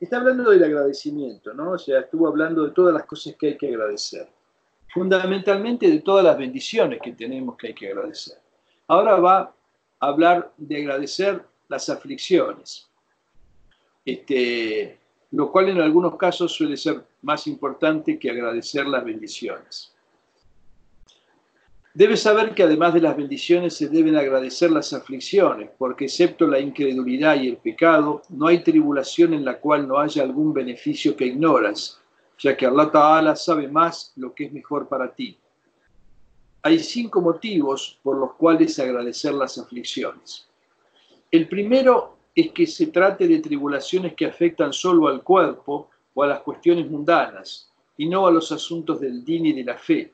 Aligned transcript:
está 0.00 0.18
hablando 0.18 0.50
del 0.50 0.64
agradecimiento, 0.64 1.52
¿no? 1.54 1.72
O 1.72 1.78
sea, 1.78 2.00
estuvo 2.00 2.28
hablando 2.28 2.64
de 2.64 2.70
todas 2.72 2.94
las 2.94 3.04
cosas 3.04 3.34
que 3.36 3.48
hay 3.48 3.56
que 3.56 3.68
agradecer, 3.68 4.28
fundamentalmente 4.92 5.88
de 5.88 6.00
todas 6.00 6.24
las 6.24 6.38
bendiciones 6.38 7.00
que 7.02 7.12
tenemos 7.12 7.56
que 7.56 7.68
hay 7.68 7.74
que 7.74 7.88
agradecer. 7.88 8.38
Ahora 8.86 9.16
va 9.16 9.54
a 10.00 10.06
hablar 10.06 10.52
de 10.56 10.78
agradecer 10.78 11.42
las 11.68 11.88
aflicciones. 11.88 12.88
Este, 14.04 14.98
lo 15.32 15.52
cual 15.52 15.68
en 15.68 15.80
algunos 15.80 16.16
casos 16.16 16.52
suele 16.52 16.76
ser 16.76 17.02
más 17.22 17.46
importante 17.46 18.18
que 18.18 18.30
agradecer 18.30 18.86
las 18.86 19.04
bendiciones. 19.04 19.92
Debes 21.98 22.22
saber 22.22 22.54
que 22.54 22.62
además 22.62 22.94
de 22.94 23.00
las 23.00 23.16
bendiciones 23.16 23.74
se 23.74 23.88
deben 23.88 24.14
agradecer 24.14 24.70
las 24.70 24.92
aflicciones, 24.92 25.68
porque 25.76 26.04
excepto 26.04 26.46
la 26.46 26.60
incredulidad 26.60 27.40
y 27.40 27.48
el 27.48 27.56
pecado, 27.56 28.22
no 28.28 28.46
hay 28.46 28.62
tribulación 28.62 29.34
en 29.34 29.44
la 29.44 29.58
cual 29.58 29.88
no 29.88 29.98
haya 29.98 30.22
algún 30.22 30.52
beneficio 30.52 31.16
que 31.16 31.26
ignoras, 31.26 32.00
ya 32.38 32.56
que 32.56 32.66
Allah 32.66 32.88
Ta'ala 32.92 33.34
sabe 33.34 33.66
más 33.66 34.12
lo 34.14 34.32
que 34.32 34.44
es 34.44 34.52
mejor 34.52 34.86
para 34.86 35.12
ti. 35.12 35.36
Hay 36.62 36.78
cinco 36.78 37.20
motivos 37.20 37.98
por 38.00 38.16
los 38.16 38.34
cuales 38.34 38.78
agradecer 38.78 39.34
las 39.34 39.58
aflicciones. 39.58 40.46
El 41.32 41.48
primero 41.48 42.16
es 42.32 42.52
que 42.52 42.68
se 42.68 42.86
trate 42.86 43.26
de 43.26 43.40
tribulaciones 43.40 44.14
que 44.14 44.26
afectan 44.26 44.72
solo 44.72 45.08
al 45.08 45.24
cuerpo 45.24 45.90
o 46.14 46.22
a 46.22 46.28
las 46.28 46.42
cuestiones 46.42 46.88
mundanas, 46.88 47.72
y 47.96 48.08
no 48.08 48.24
a 48.24 48.30
los 48.30 48.52
asuntos 48.52 49.00
del 49.00 49.24
din 49.24 49.46
y 49.46 49.52
de 49.52 49.64
la 49.64 49.76
fe, 49.76 50.12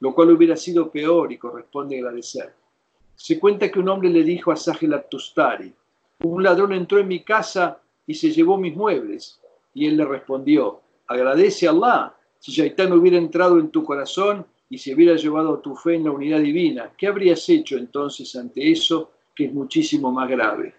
lo 0.00 0.14
cual 0.14 0.30
hubiera 0.30 0.56
sido 0.56 0.90
peor 0.90 1.32
y 1.32 1.38
corresponde 1.38 1.98
agradecer. 1.98 2.52
Se 3.14 3.38
cuenta 3.38 3.70
que 3.70 3.78
un 3.78 3.88
hombre 3.88 4.10
le 4.10 4.24
dijo 4.24 4.50
a 4.50 4.56
Sahel 4.56 5.04
Tustari, 5.10 5.72
un 6.22 6.42
ladrón 6.42 6.72
entró 6.72 6.98
en 6.98 7.08
mi 7.08 7.22
casa 7.22 7.80
y 8.06 8.14
se 8.14 8.30
llevó 8.30 8.56
mis 8.58 8.74
muebles, 8.74 9.40
y 9.74 9.86
él 9.86 9.96
le 9.96 10.04
respondió, 10.04 10.80
agradece 11.06 11.66
a 11.66 11.70
Allah, 11.70 12.14
si 12.38 12.52
Shaitán 12.52 12.92
hubiera 12.92 13.18
entrado 13.18 13.58
en 13.58 13.70
tu 13.70 13.84
corazón 13.84 14.46
y 14.68 14.78
se 14.78 14.94
hubiera 14.94 15.16
llevado 15.16 15.58
tu 15.58 15.76
fe 15.76 15.96
en 15.96 16.04
la 16.04 16.10
unidad 16.10 16.40
divina, 16.40 16.92
¿qué 16.96 17.06
habrías 17.06 17.46
hecho 17.48 17.76
entonces 17.76 18.34
ante 18.36 18.70
eso 18.70 19.12
que 19.34 19.44
es 19.46 19.52
muchísimo 19.52 20.10
más 20.10 20.28
grave? 20.28 20.74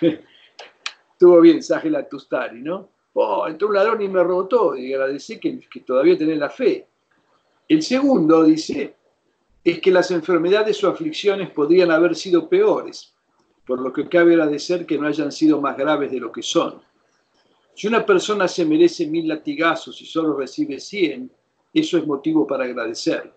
Estuvo 1.12 1.40
bien 1.40 1.62
Sahel 1.62 2.06
Tustari, 2.10 2.60
¿no? 2.60 2.90
Oh, 3.14 3.46
entró 3.48 3.68
un 3.68 3.74
ladrón 3.74 4.02
y 4.02 4.08
me 4.08 4.22
robó 4.22 4.46
todo, 4.46 4.76
y 4.76 4.92
agradecí 4.92 5.40
que, 5.40 5.58
que 5.60 5.80
todavía 5.80 6.18
tenés 6.18 6.36
la 6.36 6.50
fe. 6.50 6.86
El 7.68 7.82
segundo, 7.82 8.44
dice, 8.44 8.94
es 9.64 9.80
que 9.80 9.90
las 9.90 10.12
enfermedades 10.12 10.82
o 10.84 10.88
aflicciones 10.88 11.50
podrían 11.50 11.90
haber 11.90 12.14
sido 12.14 12.48
peores, 12.48 13.12
por 13.66 13.80
lo 13.80 13.92
que 13.92 14.08
cabe 14.08 14.34
agradecer 14.34 14.86
que 14.86 14.96
no 14.96 15.08
hayan 15.08 15.32
sido 15.32 15.60
más 15.60 15.76
graves 15.76 16.12
de 16.12 16.20
lo 16.20 16.30
que 16.30 16.42
son. 16.42 16.80
Si 17.74 17.88
una 17.88 18.06
persona 18.06 18.46
se 18.46 18.64
merece 18.64 19.06
mil 19.06 19.26
latigazos 19.26 20.00
y 20.00 20.06
solo 20.06 20.36
recibe 20.36 20.78
cien, 20.78 21.30
eso 21.74 21.98
es 21.98 22.06
motivo 22.06 22.46
para 22.46 22.64
agradecer. 22.64 23.32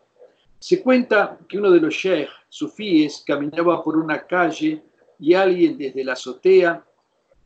Se 0.59 0.81
cuenta 0.81 1.37
que 1.47 1.57
uno 1.57 1.71
de 1.71 1.81
los 1.81 1.93
sheikh 1.93 2.29
sufíes 2.47 3.23
caminaba 3.25 3.83
por 3.83 3.97
una 3.97 4.25
calle 4.27 4.83
y 5.19 5.33
alguien 5.33 5.77
desde 5.77 6.03
la 6.03 6.13
azotea 6.13 6.85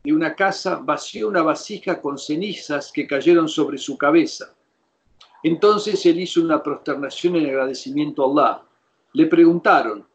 de 0.04 0.12
una 0.12 0.36
casa 0.36 0.76
vació 0.76 1.28
una 1.28 1.42
vasija 1.42 2.00
con 2.00 2.18
cenizas 2.18 2.92
que 2.92 3.06
cayeron 3.06 3.48
sobre 3.48 3.78
su 3.78 3.96
cabeza. 3.96 4.53
Entonces 5.44 6.04
él 6.06 6.20
hizo 6.20 6.40
una 6.40 6.62
prosternación 6.62 7.36
en 7.36 7.46
agradecimiento 7.46 8.24
a 8.24 8.30
Allah. 8.30 8.62
Le 9.12 9.26
preguntaron, 9.26 10.06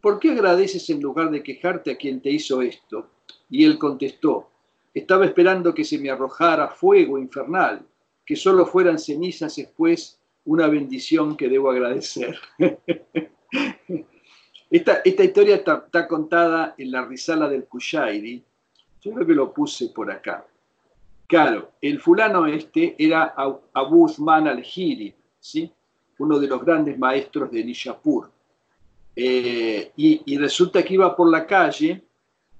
¿por 0.00 0.18
qué 0.18 0.30
agradeces 0.30 0.88
en 0.88 1.02
lugar 1.02 1.30
de 1.30 1.42
quejarte 1.42 1.90
a 1.92 1.96
quien 1.96 2.22
te 2.22 2.30
hizo 2.30 2.62
esto? 2.62 3.10
Y 3.50 3.66
él 3.66 3.78
contestó, 3.78 4.48
estaba 4.94 5.26
esperando 5.26 5.74
que 5.74 5.84
se 5.84 5.98
me 5.98 6.10
arrojara 6.10 6.68
fuego 6.68 7.18
infernal, 7.18 7.82
que 8.24 8.36
solo 8.36 8.64
fueran 8.64 8.98
cenizas 8.98 9.54
después 9.54 10.18
una 10.46 10.66
bendición 10.66 11.36
que 11.36 11.50
debo 11.50 11.70
agradecer. 11.70 12.38
Esta, 14.70 15.02
historia 15.04 15.56
está, 15.56 16.08
contada 16.08 16.74
en 16.78 16.90
la 16.90 17.04
Risala 17.04 17.50
del 17.50 17.64
Kushairi. 17.64 18.42
Yo 19.02 19.12
creo 19.12 19.26
que 19.26 19.34
lo 19.34 19.52
puse 19.52 19.88
por 19.88 20.10
acá. 20.10 20.46
Claro, 21.30 21.74
el 21.80 22.00
fulano 22.00 22.44
este 22.48 22.96
era 22.98 23.34
Abu 23.72 24.06
Uthman 24.06 24.48
al-Hiri, 24.48 25.14
¿sí? 25.38 25.72
uno 26.18 26.40
de 26.40 26.48
los 26.48 26.64
grandes 26.64 26.98
maestros 26.98 27.52
de 27.52 27.62
Nishapur. 27.62 28.28
Eh, 29.14 29.92
y, 29.94 30.36
resulta 30.38 30.82
que 30.82 30.94
iba 30.94 31.14
por 31.14 31.30
la 31.30 31.46
calle, 31.46 32.02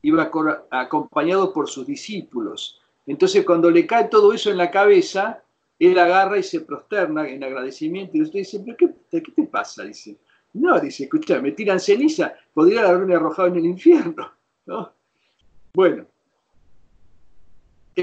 iba 0.03 0.31
acompañado 0.71 1.53
por 1.53 1.69
sus 1.69 1.85
discípulos. 1.85 2.81
Entonces, 3.09 3.45
cuando 3.45 3.73
le 3.73 3.85
cae 3.89 4.05
todo 4.05 4.33
eso 4.33 4.53
en 4.53 4.59
la 4.59 4.71
cabeza, 4.71 5.43
él 5.77 5.99
agarra 5.99 6.39
y 6.39 6.45
se 6.45 6.61
prosterna 6.61 7.29
en 7.29 7.43
agradecimiento. 7.43 8.17
Y 8.17 8.23
usted 8.23 8.39
dice, 8.39 8.63
¿pero 8.65 8.77
qué, 9.11 9.21
te 9.21 9.43
pasa? 9.49 9.83
Dice, 9.83 10.17
no, 10.53 10.79
dice, 10.79 11.03
escucha, 11.05 11.41
me 11.41 11.51
tiran 11.51 11.81
ceniza, 11.81 12.35
podrían 12.55 12.85
haberme 12.85 13.17
arrojado 13.17 13.49
en 13.49 13.57
el 13.57 13.67
infierno. 13.67 14.31
¿no? 14.67 14.93
Bueno, 15.75 16.07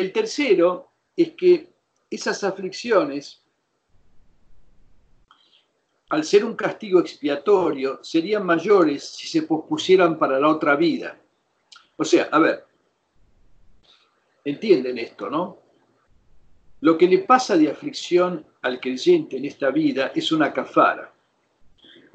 el 0.02 0.12
tercero 0.12 0.92
es 1.16 1.32
que 1.32 1.74
esas 2.10 2.44
aflicciones, 2.44 3.44
al 6.10 6.24
ser 6.24 6.46
un 6.46 6.56
castigo 6.56 7.00
expiatorio, 7.00 8.04
serían 8.04 8.46
mayores 8.46 9.04
si 9.04 9.28
se 9.28 9.44
pospusieran 9.44 10.18
para 10.18 10.40
la 10.40 10.48
otra 10.48 10.76
vida. 10.76 11.20
O 11.98 12.06
sea, 12.06 12.30
a 12.32 12.40
ver, 12.40 12.66
entienden 14.46 14.98
esto, 14.98 15.30
¿no? 15.30 15.60
Lo 16.82 16.98
que 16.98 17.08
le 17.08 17.20
pasa 17.20 17.58
de 17.58 17.70
aflicción 17.70 18.46
al 18.62 18.80
creyente 18.80 19.38
en 19.38 19.46
esta 19.46 19.72
vida 19.72 20.12
es 20.14 20.32
una 20.32 20.54
cafara 20.54 21.14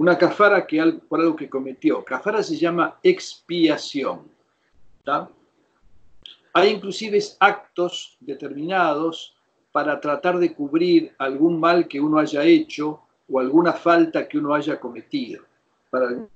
una 0.02 0.18
cafara 0.18 0.66
que, 0.66 0.82
por 1.08 1.20
algo 1.20 1.36
que 1.36 1.48
cometió. 1.48 2.04
Cafara 2.04 2.42
se 2.42 2.56
llama 2.56 2.98
expiación. 3.02 4.28
Hay 6.54 6.70
inclusive 6.70 7.18
actos 7.40 8.16
determinados 8.20 9.34
para 9.70 9.98
tratar 10.00 10.38
de 10.38 10.52
cubrir 10.54 11.14
algún 11.18 11.58
mal 11.58 11.88
que 11.88 12.00
uno 12.00 12.18
haya 12.18 12.44
hecho 12.44 13.00
o 13.30 13.40
alguna 13.40 13.72
falta 13.72 14.28
que 14.28 14.38
uno 14.38 14.54
haya 14.54 14.78
cometido. 14.78 15.42
Para 15.88 16.28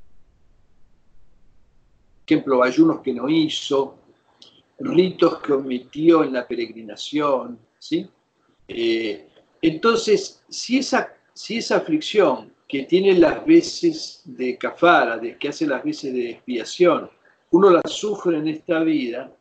ejemplo, 2.27 2.63
ayunos 2.63 3.01
que 3.01 3.13
no 3.13 3.29
hizo, 3.29 3.99
ritos 4.81 5.41
que 5.41 5.53
omitió 5.53 6.25
en 6.25 6.33
la 6.33 6.47
peregrinación. 6.47 7.59
¿sí? 7.79 8.09
Eh, 8.67 9.29
entonces, 9.63 10.43
si 10.49 10.79
esa, 10.79 11.15
si 11.33 11.59
esa 11.59 11.77
aflicción 11.77 12.53
que 12.67 12.83
tiene 12.83 13.15
las 13.15 13.47
veces 13.47 14.23
de 14.25 14.59
kafara, 14.59 15.19
de, 15.19 15.37
que 15.39 15.49
hace 15.49 15.67
las 15.67 15.85
veces 15.85 16.13
de 16.13 16.31
expiación, 16.31 17.09
uno 17.53 17.71
las 17.71 17.93
sufre 17.93 18.39
en 18.39 18.49
esta 18.49 18.81
vida, 18.81 19.33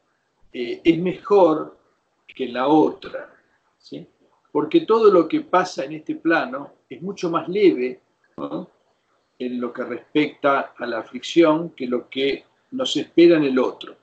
eh, 0.58 0.80
es 0.86 0.98
mejor 1.00 1.78
que 2.26 2.48
la 2.48 2.70
otra. 2.70 3.30
¿sí? 3.78 4.08
Porque 4.54 4.82
todo 4.82 5.12
lo 5.12 5.28
que 5.28 5.42
pasa 5.42 5.84
en 5.84 5.96
este 5.96 6.16
plano 6.16 6.76
es 6.90 7.02
mucho 7.02 7.30
más 7.30 7.50
leve 7.50 8.00
en 9.38 9.60
lo 9.60 9.74
que 9.74 9.84
respecta 9.84 10.74
a 10.78 10.86
la 10.86 11.00
aflicción 11.00 11.72
que 11.72 11.88
lo 11.88 12.10
que 12.10 12.46
nos 12.72 12.96
espera 12.96 13.36
en 13.36 13.44
el 13.44 13.60
otro. 13.60 13.98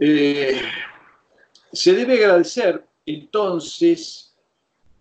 Eh, 0.00 0.60
se 1.72 1.94
debe 1.94 2.24
agradecer 2.24 2.84
entonces 3.06 4.34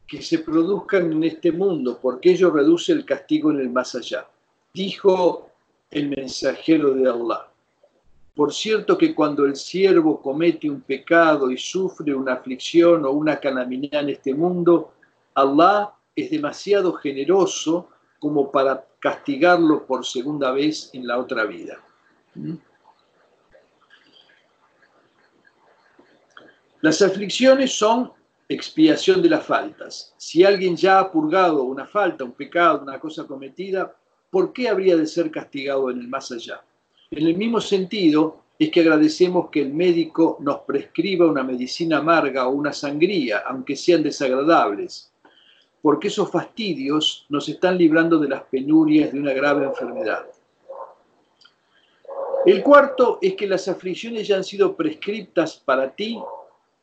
que 0.05 0.21
se 0.21 0.39
produzcan 0.39 1.11
en 1.11 1.23
este 1.23 1.51
mundo, 1.51 1.97
porque 1.99 2.33
ello 2.33 2.51
reduce 2.51 2.91
el 2.91 3.03
castigo 3.03 3.49
en 3.49 3.61
el 3.61 3.71
más 3.71 3.95
allá. 3.95 4.27
Dijo 4.71 5.49
el 5.89 6.09
mensajero 6.09 6.93
de 6.93 7.09
Allah. 7.09 7.49
Por 8.35 8.53
cierto 8.53 8.97
que 8.97 9.15
cuando 9.15 9.45
el 9.45 9.55
siervo 9.55 10.21
comete 10.21 10.69
un 10.69 10.81
pecado 10.81 11.49
y 11.49 11.57
sufre 11.57 12.13
una 12.13 12.33
aflicción 12.33 13.05
o 13.05 13.11
una 13.11 13.39
calamidad 13.39 14.01
en 14.01 14.09
este 14.09 14.33
mundo, 14.33 14.91
Allah 15.33 15.93
es 16.13 16.29
demasiado 16.29 16.93
generoso 16.93 17.89
como 18.19 18.51
para 18.51 18.85
castigarlo 18.99 19.85
por 19.85 20.05
segunda 20.05 20.51
vez 20.51 20.89
en 20.93 21.07
la 21.07 21.17
otra 21.17 21.45
vida. 21.45 21.79
¿Mm? 22.33 22.55
Las 26.81 27.01
aflicciones 27.01 27.71
son 27.77 28.11
expiación 28.49 29.21
de 29.21 29.29
las 29.29 29.45
faltas. 29.45 30.13
Si 30.17 30.43
alguien 30.43 30.75
ya 30.75 30.99
ha 30.99 31.11
purgado 31.11 31.63
una 31.63 31.85
falta, 31.85 32.23
un 32.25 32.33
pecado, 32.33 32.81
una 32.81 32.99
cosa 32.99 33.25
cometida, 33.25 33.95
¿por 34.29 34.51
qué 34.51 34.67
habría 34.67 34.97
de 34.97 35.07
ser 35.07 35.31
castigado 35.31 35.89
en 35.89 35.99
el 35.99 36.07
más 36.07 36.31
allá? 36.31 36.61
En 37.15 37.25
el 37.27 37.37
mismo 37.37 37.61
sentido, 37.61 38.41
es 38.59 38.69
que 38.69 38.81
agradecemos 38.81 39.49
que 39.49 39.61
el 39.61 39.73
médico 39.73 40.35
nos 40.41 40.59
prescriba 40.59 41.25
una 41.25 41.43
medicina 41.43 41.99
amarga 41.99 42.45
o 42.45 42.51
una 42.51 42.73
sangría, 42.73 43.39
aunque 43.47 43.77
sean 43.77 44.03
desagradables, 44.03 45.13
porque 45.81 46.09
esos 46.09 46.29
fastidios 46.29 47.25
nos 47.29 47.47
están 47.47 47.77
librando 47.77 48.19
de 48.19 48.27
las 48.27 48.43
penurias 48.43 49.13
de 49.13 49.19
una 49.21 49.31
grave 49.31 49.65
enfermedad. 49.65 50.25
El 52.45 52.61
cuarto 52.61 53.17
es 53.21 53.35
que 53.35 53.47
las 53.47 53.69
aflicciones 53.69 54.27
ya 54.27 54.35
han 54.35 54.43
sido 54.43 54.75
prescriptas 54.75 55.55
para 55.55 55.95
ti 55.95 56.21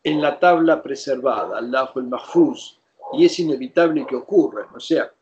en 0.03 0.23
la 0.23 0.41
tabla 0.41 0.83
preservada, 0.83 1.59
al 1.59 1.71
lado 1.71 1.93
el 1.97 2.05
Mahfuz, 2.05 2.79
y 3.13 3.27
es 3.27 3.39
inevitable 3.39 4.07
que 4.07 4.17
ocurran. 4.17 4.67
O 4.75 4.81
sea, 4.81 5.13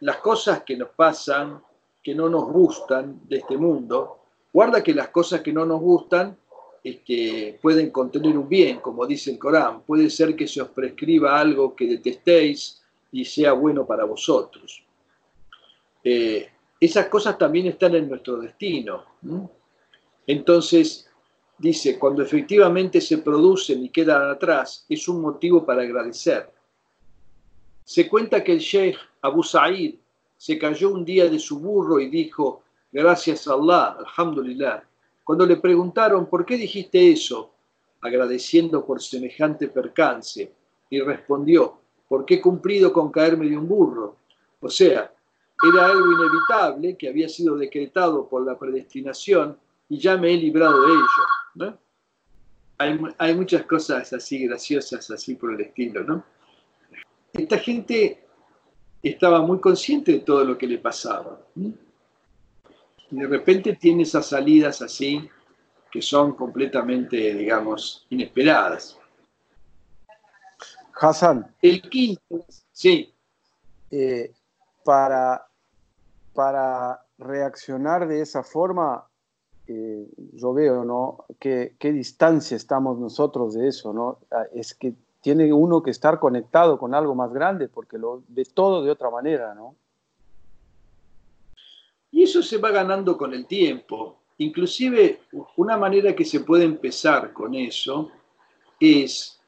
las 0.00 0.16
cosas 0.16 0.64
que 0.64 0.76
nos 0.76 0.88
pasan, 0.88 1.62
que 2.02 2.14
no 2.14 2.28
nos 2.28 2.44
gustan 2.50 3.20
de 3.28 3.36
este 3.38 3.56
mundo, 3.56 4.20
Guarda 4.52 4.82
que 4.82 4.94
las 4.94 5.08
cosas 5.08 5.40
que 5.42 5.52
no 5.52 5.64
nos 5.64 5.80
gustan 5.80 6.36
pueden 7.60 7.90
contener 7.90 8.36
un 8.36 8.48
bien, 8.48 8.80
como 8.80 9.06
dice 9.06 9.30
el 9.30 9.38
Corán. 9.38 9.82
Puede 9.82 10.10
ser 10.10 10.34
que 10.34 10.48
se 10.48 10.60
os 10.60 10.68
prescriba 10.68 11.38
algo 11.38 11.74
que 11.76 11.86
detestéis 11.86 12.82
y 13.12 13.24
sea 13.24 13.52
bueno 13.52 13.86
para 13.86 14.04
vosotros. 14.04 14.82
Eh, 16.02 16.48
esas 16.80 17.06
cosas 17.06 17.36
también 17.36 17.66
están 17.66 17.94
en 17.94 18.08
nuestro 18.08 18.38
destino. 18.38 19.04
Entonces, 20.26 21.08
dice, 21.58 21.98
cuando 21.98 22.22
efectivamente 22.22 23.00
se 23.00 23.18
producen 23.18 23.84
y 23.84 23.90
quedan 23.90 24.30
atrás, 24.30 24.86
es 24.88 25.06
un 25.06 25.20
motivo 25.20 25.64
para 25.64 25.82
agradecer. 25.82 26.50
Se 27.84 28.08
cuenta 28.08 28.42
que 28.42 28.52
el 28.52 28.58
sheikh 28.58 28.96
Abu 29.20 29.42
Sa'id 29.42 29.96
se 30.40 30.58
cayó 30.58 30.88
un 30.88 31.04
día 31.04 31.28
de 31.28 31.38
su 31.38 31.58
burro 31.58 32.00
y 32.00 32.08
dijo, 32.08 32.62
Gracias 32.90 33.46
a 33.46 33.52
Allah, 33.52 33.98
alhamdulillah. 33.98 34.82
Cuando 35.22 35.44
le 35.44 35.56
preguntaron, 35.56 36.24
¿por 36.30 36.46
qué 36.46 36.56
dijiste 36.56 37.12
eso? 37.12 37.52
Agradeciendo 38.00 38.86
por 38.86 39.02
semejante 39.02 39.68
percance. 39.68 40.50
Y 40.88 40.98
respondió, 41.02 41.78
porque 42.08 42.36
he 42.36 42.40
cumplido 42.40 42.90
con 42.90 43.12
caerme 43.12 43.50
de 43.50 43.58
un 43.58 43.68
burro. 43.68 44.16
O 44.60 44.70
sea, 44.70 45.12
era 45.62 45.86
algo 45.86 46.10
inevitable 46.10 46.96
que 46.96 47.10
había 47.10 47.28
sido 47.28 47.58
decretado 47.58 48.26
por 48.26 48.46
la 48.46 48.58
predestinación 48.58 49.58
y 49.90 49.98
ya 49.98 50.16
me 50.16 50.32
he 50.32 50.38
librado 50.38 50.80
de 50.86 50.92
ello. 50.94 51.78
Hay, 52.78 52.98
hay, 53.18 53.34
muchas 53.34 53.66
cosas 53.66 54.10
así 54.14 54.46
graciosas, 54.46 55.10
así 55.10 55.34
por 55.34 55.52
el 55.52 55.60
estilo, 55.60 56.02
¿no? 56.02 56.24
Esta 57.34 57.58
gente 57.58 58.24
estaba 59.02 59.40
muy 59.40 59.60
consciente 59.60 60.12
de 60.12 60.18
todo 60.20 60.44
lo 60.44 60.58
que 60.58 60.66
le 60.66 60.78
pasaba. 60.78 61.40
Y 61.56 61.74
de 63.10 63.26
repente 63.26 63.76
tiene 63.76 64.02
esas 64.02 64.26
salidas 64.26 64.82
así 64.82 65.28
que 65.90 66.00
son 66.00 66.34
completamente, 66.34 67.34
digamos, 67.34 68.06
inesperadas. 68.10 68.96
Hassan. 70.94 71.52
El 71.60 71.82
quinto, 71.82 72.44
sí. 72.72 73.12
Eh, 73.90 74.32
para, 74.84 75.46
para 76.32 77.04
reaccionar 77.18 78.06
de 78.06 78.20
esa 78.20 78.44
forma, 78.44 79.04
eh, 79.66 80.06
yo 80.34 80.52
veo, 80.52 80.84
¿no? 80.84 81.24
¿Qué, 81.40 81.74
¿Qué 81.78 81.90
distancia 81.92 82.56
estamos 82.56 82.98
nosotros 82.98 83.54
de 83.54 83.68
eso, 83.68 83.92
¿no? 83.92 84.18
Ah, 84.30 84.44
es 84.54 84.74
que 84.74 84.94
tiene 85.20 85.52
uno 85.52 85.82
que 85.82 85.90
estar 85.90 86.18
conectado 86.18 86.78
con 86.78 86.94
algo 86.94 87.14
más 87.14 87.32
grande, 87.32 87.68
porque 87.68 87.98
lo 87.98 88.22
ve 88.28 88.44
todo 88.44 88.82
de 88.82 88.90
otra 88.90 89.10
manera, 89.10 89.54
¿no? 89.54 89.76
Y 92.10 92.22
eso 92.24 92.42
se 92.42 92.58
va 92.58 92.70
ganando 92.70 93.16
con 93.16 93.32
el 93.34 93.46
tiempo. 93.46 94.22
Inclusive 94.38 95.20
una 95.56 95.76
manera 95.76 96.14
que 96.16 96.24
se 96.24 96.40
puede 96.40 96.64
empezar 96.64 97.32
con 97.32 97.54
eso 97.54 98.10
es 98.80 99.40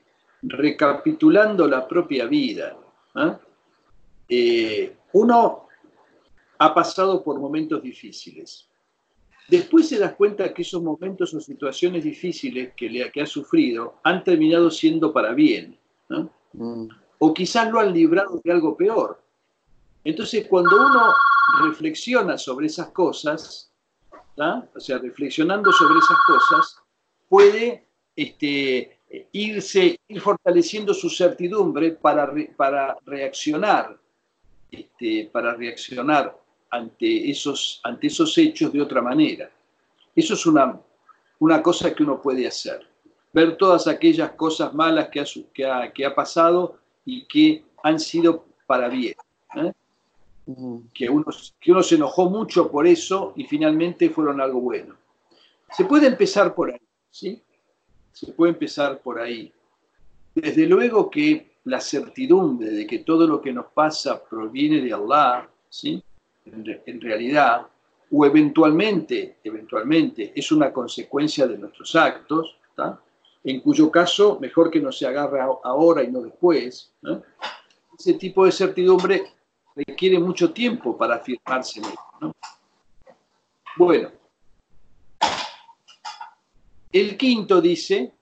recapitulando 0.42 1.66
la 1.66 1.88
propia 1.88 2.26
vida. 2.26 2.76
¿ah? 3.14 3.40
Eh, 4.28 4.96
uno 5.12 5.66
ha 6.58 6.74
pasado 6.74 7.24
por 7.24 7.40
momentos 7.40 7.82
difíciles. 7.82 8.68
Después 9.52 9.86
se 9.86 9.98
das 9.98 10.14
cuenta 10.14 10.54
que 10.54 10.62
esos 10.62 10.82
momentos 10.82 11.34
o 11.34 11.38
situaciones 11.38 12.04
difíciles 12.04 12.72
que, 12.74 12.88
le, 12.88 13.12
que 13.12 13.20
ha 13.20 13.26
sufrido 13.26 14.00
han 14.02 14.24
terminado 14.24 14.70
siendo 14.70 15.12
para 15.12 15.34
bien. 15.34 15.78
Mm. 16.54 16.88
O 17.18 17.34
quizás 17.34 17.70
lo 17.70 17.78
han 17.78 17.92
librado 17.92 18.40
de 18.42 18.50
algo 18.50 18.74
peor. 18.74 19.22
Entonces, 20.04 20.46
cuando 20.48 20.74
uno 20.74 21.12
reflexiona 21.64 22.38
sobre 22.38 22.68
esas 22.68 22.88
cosas, 22.92 23.70
o 24.38 24.80
sea, 24.80 24.96
reflexionando 24.96 25.70
sobre 25.70 25.98
esas 25.98 26.16
cosas, 26.26 26.76
puede 27.28 27.86
este, 28.16 29.00
irse, 29.32 30.00
ir 30.08 30.20
fortaleciendo 30.22 30.94
su 30.94 31.10
certidumbre 31.10 31.90
para, 31.90 32.32
para 32.56 32.96
reaccionar, 33.04 34.00
este, 34.70 35.28
para 35.30 35.52
reaccionar 35.52 36.41
ante 36.72 37.30
esos, 37.30 37.80
ante 37.84 38.08
esos 38.08 38.36
hechos 38.38 38.72
de 38.72 38.80
otra 38.80 39.00
manera. 39.00 39.50
Eso 40.16 40.34
es 40.34 40.46
una, 40.46 40.80
una 41.38 41.62
cosa 41.62 41.94
que 41.94 42.02
uno 42.02 42.20
puede 42.20 42.46
hacer. 42.46 42.86
Ver 43.32 43.56
todas 43.56 43.86
aquellas 43.86 44.32
cosas 44.32 44.74
malas 44.74 45.08
que 45.08 45.20
ha, 45.20 45.24
que 45.54 45.66
ha, 45.66 45.92
que 45.92 46.04
ha 46.04 46.14
pasado 46.14 46.78
y 47.04 47.24
que 47.26 47.64
han 47.84 48.00
sido 48.00 48.46
para 48.66 48.88
bien. 48.88 49.14
¿eh? 49.54 49.72
que 50.92 51.08
uno, 51.08 51.26
que 51.60 51.72
uno 51.72 51.82
se 51.82 51.94
enojó 51.94 52.28
mucho 52.28 52.70
por 52.70 52.86
eso 52.86 53.32
y 53.36 53.44
finalmente 53.44 54.10
fueron 54.10 54.40
algo 54.40 54.60
bueno. 54.60 54.96
Se 55.70 55.84
puede 55.84 56.06
empezar 56.06 56.54
por 56.54 56.72
ahí, 56.72 56.80
¿sí? 57.10 57.42
Se 58.12 58.32
puede 58.32 58.52
empezar 58.52 59.00
por 59.00 59.20
ahí. 59.20 59.52
Desde 60.34 60.66
luego 60.66 61.10
que 61.10 61.52
la 61.64 61.80
certidumbre 61.80 62.70
de 62.70 62.86
que 62.86 63.00
todo 63.00 63.26
lo 63.26 63.40
que 63.40 63.52
nos 63.52 63.66
pasa 63.66 64.22
proviene 64.22 64.80
de 64.80 64.92
Allah, 64.92 65.48
¿sí? 65.68 66.02
En, 66.44 67.00
realidad, 67.00 67.66
o 68.10 68.26
eventualmente, 68.26 69.38
eventualmente 69.44 70.32
es 70.34 70.50
una 70.52 70.72
consecuencia 70.72 71.46
de 71.46 71.56
nuestros 71.56 71.94
actos, 71.94 72.56
en 73.44 73.60
cuyo 73.60 73.90
caso 73.90 74.38
mejor 74.40 74.70
que 74.70 74.80
no 74.80 74.92
se 74.92 75.06
agarre 75.06 75.40
ahora 75.40 76.02
y 76.02 76.10
no 76.10 76.20
después. 76.20 76.92
Ese 77.98 78.14
tipo 78.14 78.44
de 78.44 78.52
certidumbre 78.52 79.32
requiere 79.74 80.18
mucho 80.18 80.52
tiempo 80.52 80.96
para 80.96 81.16
afirmarse 81.16 81.80
en 81.80 81.86
ello. 81.86 82.34
Bueno, 83.76 84.10
el 86.92 87.16
quinto 87.16 87.60
dice 87.60 88.12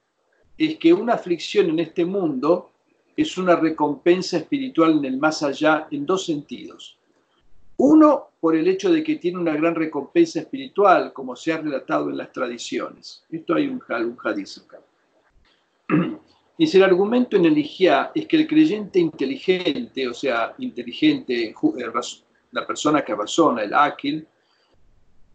es 0.57 0.79
que 0.79 0.93
una 0.93 1.15
aflicción 1.15 1.71
en 1.71 1.81
este 1.81 2.05
mundo 2.05 2.71
es 3.17 3.37
una 3.37 3.57
recompensa 3.57 4.37
espiritual 4.37 4.99
en 4.99 5.05
el 5.07 5.19
más 5.19 5.43
allá 5.43 5.89
en 5.91 6.07
dos 6.07 6.27
sentidos. 6.27 7.00
Uno, 7.83 8.33
por 8.39 8.55
el 8.55 8.69
hecho 8.69 8.93
de 8.93 9.03
que 9.03 9.17
tiene 9.17 9.39
una 9.39 9.57
gran 9.57 9.75
recompensa 9.75 10.41
espiritual, 10.41 11.15
como 11.15 11.35
se 11.35 11.51
ha 11.51 11.57
relatado 11.57 12.11
en 12.11 12.19
las 12.19 12.31
tradiciones. 12.31 13.25
Esto 13.31 13.55
hay 13.55 13.69
un, 13.69 13.83
un 13.89 14.19
acá. 14.21 14.81
Dice, 16.59 16.77
el 16.77 16.85
argumento 16.85 17.39
en 17.39 17.47
el 17.47 17.57
Ijá 17.57 18.13
es 18.15 18.27
que 18.27 18.37
el 18.37 18.47
creyente 18.47 18.99
inteligente, 18.99 20.07
o 20.07 20.13
sea, 20.13 20.55
inteligente, 20.59 21.43
eh, 21.49 21.55
la 22.53 22.67
persona 22.67 23.03
que 23.03 23.15
razona, 23.15 23.63
el 23.63 23.73
Akil, 23.73 24.29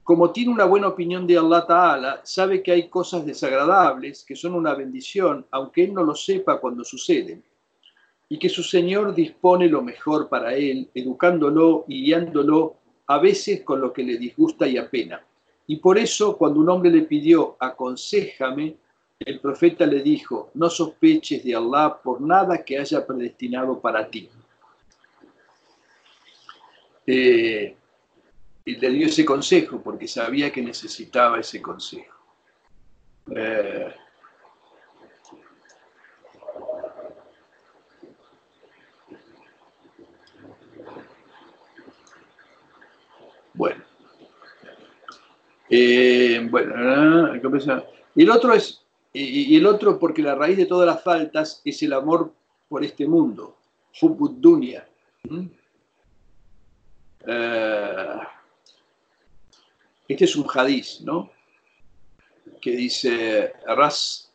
como 0.04 0.30
tiene 0.30 0.52
una 0.52 0.66
buena 0.66 0.90
opinión 0.90 1.26
de 1.26 1.40
Allah 1.40 1.66
Ta'ala, 1.66 2.22
sabe 2.24 2.62
que 2.62 2.72
hay 2.72 2.90
cosas 2.90 3.26
desagradables 3.26 4.24
que 4.24 4.36
son 4.36 4.54
una 4.54 4.76
bendición, 4.76 5.48
aunque 5.50 5.86
él 5.86 5.96
no 5.96 6.04
lo 6.04 6.14
sepa 6.14 6.60
cuando 6.60 6.84
suceden, 6.84 7.44
y 8.30 8.40
que 8.40 8.50
su 8.50 8.64
Señor 8.64 9.14
dispone 9.14 9.68
lo 9.68 9.82
mejor 9.82 10.28
para 10.30 10.56
él, 10.56 10.90
educándolo 10.94 11.86
y 11.88 12.06
guiándolo 12.06 12.78
a 13.08 13.20
veces 13.20 13.62
con 13.62 13.82
lo 13.82 13.94
que 13.94 14.04
le 14.04 14.18
disgusta 14.18 14.68
y 14.68 14.78
apena. 14.78 15.24
Y 15.68 15.78
por 15.78 15.98
eso, 15.98 16.38
cuando 16.38 16.60
un 16.60 16.70
hombre 16.70 16.92
le 16.92 17.02
pidió, 17.04 17.56
aconsejame, 17.60 18.78
el 19.20 19.40
profeta 19.40 19.86
le 19.86 20.02
dijo, 20.02 20.52
no 20.56 20.70
sospeches 20.70 21.44
de 21.44 21.56
Allah 21.56 22.00
por 22.04 22.22
nada 22.22 22.64
que 22.64 22.78
haya 22.78 23.06
predestinado 23.06 23.80
para 23.80 24.10
ti. 24.10 24.30
Eh, 27.08 27.76
y 28.66 28.76
le 28.76 28.90
dio 28.90 29.08
ese 29.08 29.24
consejo 29.24 29.80
porque 29.82 30.08
sabía 30.08 30.52
que 30.52 30.62
necesitaba 30.62 31.40
ese 31.40 31.62
consejo. 31.62 32.16
Eh, 33.36 33.94
bueno. 43.56 43.84
Eh, 45.70 46.48
bueno, 46.50 47.36
y 48.16 48.24
el 48.24 48.30
otro 48.30 48.54
es 48.54 48.86
y, 49.18 49.56
el 49.56 49.66
otro 49.66 49.98
porque 49.98 50.22
la 50.22 50.36
raíz 50.36 50.58
de 50.58 50.66
todas 50.66 50.86
las 50.86 51.02
faltas 51.02 51.62
es 51.64 51.82
el 51.84 51.94
amor 51.94 52.34
por 52.68 52.84
este 52.84 53.08
mundo, 53.08 53.58
Dunya. 54.02 54.86
¿Mm? 55.24 55.46
Eh, 57.28 58.20
este 60.10 60.26
es 60.26 60.36
un 60.36 60.46
hadiz, 60.54 61.02
¿no? 61.02 61.32
Que 62.62 62.72
dice, 62.72 63.54
Ras, 63.66 64.32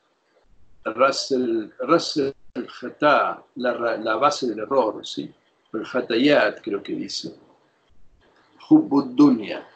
ras 0.82 1.30
el, 1.30 1.72
la, 3.00 3.44
la, 3.98 4.16
base 4.16 4.46
del 4.48 4.60
error, 4.60 5.06
¿sí? 5.06 5.30
El 5.74 5.84
Hatayat 5.84 6.62
creo 6.62 6.82
que 6.82 6.94
dice. 6.94 7.34
Hubud 8.70 9.16
Dunya. 9.16 9.66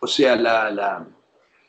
O 0.00 0.06
sea, 0.06 0.36
la, 0.36 0.70
la 0.70 1.06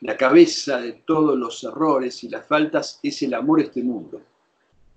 la 0.02 0.16
cabeza 0.16 0.80
de 0.80 0.94
todos 0.94 1.38
los 1.38 1.62
errores 1.62 2.24
y 2.24 2.28
las 2.28 2.44
faltas 2.44 2.98
es 3.04 3.22
el 3.22 3.34
amor 3.34 3.60
a 3.60 3.62
este 3.62 3.84
mundo, 3.84 4.20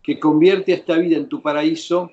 que 0.01 0.19
convierte 0.19 0.73
a 0.73 0.77
esta 0.77 0.97
vida 0.97 1.15
en 1.15 1.29
tu 1.29 1.43
paraíso 1.43 2.11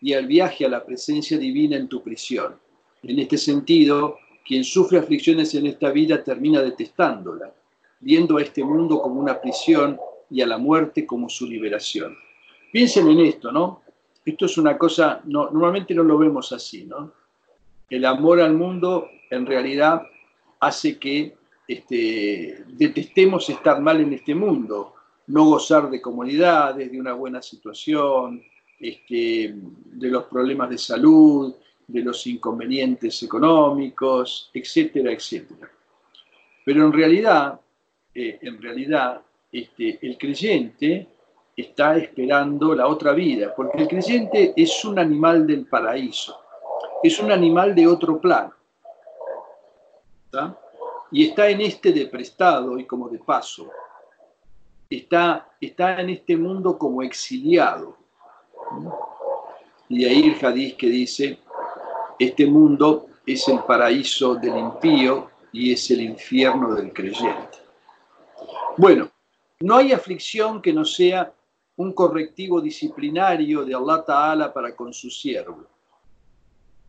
y 0.00 0.14
al 0.14 0.26
viaje 0.26 0.64
a 0.64 0.70
la 0.70 0.82
presencia 0.82 1.36
divina 1.36 1.76
en 1.76 1.86
tu 1.86 2.02
prisión. 2.02 2.56
En 3.02 3.18
este 3.18 3.36
sentido, 3.36 4.16
quien 4.42 4.64
sufre 4.64 4.98
aflicciones 4.98 5.54
en 5.54 5.66
esta 5.66 5.90
vida 5.90 6.24
termina 6.24 6.62
detestándola, 6.62 7.52
viendo 8.00 8.38
a 8.38 8.42
este 8.42 8.64
mundo 8.64 9.02
como 9.02 9.20
una 9.20 9.38
prisión 9.38 9.98
y 10.30 10.40
a 10.40 10.46
la 10.46 10.56
muerte 10.56 11.04
como 11.04 11.28
su 11.28 11.46
liberación. 11.46 12.16
Piensen 12.72 13.06
en 13.10 13.20
esto, 13.20 13.52
¿no? 13.52 13.82
Esto 14.24 14.46
es 14.46 14.56
una 14.56 14.78
cosa, 14.78 15.20
no, 15.24 15.50
normalmente 15.50 15.94
no 15.94 16.04
lo 16.04 16.16
vemos 16.16 16.52
así, 16.52 16.84
¿no? 16.84 17.12
El 17.90 18.04
amor 18.04 18.40
al 18.40 18.54
mundo 18.54 19.10
en 19.28 19.44
realidad 19.44 20.02
hace 20.60 20.98
que 20.98 21.34
este, 21.66 22.64
detestemos 22.68 23.48
estar 23.50 23.80
mal 23.80 24.00
en 24.00 24.12
este 24.12 24.34
mundo, 24.34 24.94
no 25.26 25.44
gozar 25.44 25.90
de 25.90 26.00
comodidades, 26.00 26.90
de 26.90 27.00
una 27.00 27.12
buena 27.12 27.42
situación, 27.42 28.42
este, 28.78 29.54
de 29.54 30.08
los 30.08 30.24
problemas 30.24 30.70
de 30.70 30.78
salud, 30.78 31.54
de 31.86 32.02
los 32.02 32.26
inconvenientes 32.26 33.22
económicos, 33.22 34.50
etcétera, 34.54 35.12
etcétera. 35.12 35.70
Pero 36.64 36.86
en 36.86 36.92
realidad, 36.92 37.60
eh, 38.14 38.38
en 38.42 38.60
realidad, 38.60 39.20
este, 39.52 39.98
el 40.02 40.16
creyente 40.16 41.06
está 41.56 41.96
esperando 41.96 42.74
la 42.74 42.86
otra 42.86 43.12
vida, 43.12 43.52
porque 43.54 43.82
el 43.82 43.88
creyente 43.88 44.52
es 44.56 44.84
un 44.84 44.98
animal 44.98 45.46
del 45.46 45.66
paraíso, 45.66 46.40
es 47.02 47.18
un 47.18 47.32
animal 47.32 47.74
de 47.74 47.86
otro 47.86 48.20
plano. 48.20 48.54
Y 51.10 51.28
está 51.28 51.48
en 51.48 51.60
este 51.60 51.92
de 51.92 52.06
prestado 52.06 52.78
y 52.78 52.86
como 52.86 53.08
de 53.08 53.18
paso. 53.18 53.70
Está, 54.88 55.48
está 55.60 56.00
en 56.00 56.10
este 56.10 56.36
mundo 56.36 56.78
como 56.78 57.02
exiliado. 57.02 57.96
Y 59.88 60.04
ahí 60.04 60.28
el 60.28 60.44
hadiz 60.44 60.74
que 60.74 60.86
dice, 60.86 61.38
este 62.18 62.46
mundo 62.46 63.06
es 63.26 63.48
el 63.48 63.60
paraíso 63.60 64.34
del 64.36 64.56
impío 64.56 65.30
y 65.52 65.72
es 65.72 65.90
el 65.90 66.02
infierno 66.02 66.74
del 66.74 66.92
creyente. 66.92 67.58
Bueno, 68.76 69.10
no 69.60 69.76
hay 69.76 69.92
aflicción 69.92 70.62
que 70.62 70.72
no 70.72 70.84
sea 70.84 71.32
un 71.76 71.92
correctivo 71.92 72.60
disciplinario 72.60 73.64
de 73.64 73.74
Allah 73.74 74.04
Ta'ala 74.04 74.52
para 74.52 74.76
con 74.76 74.92
su 74.92 75.10
siervo. 75.10 75.66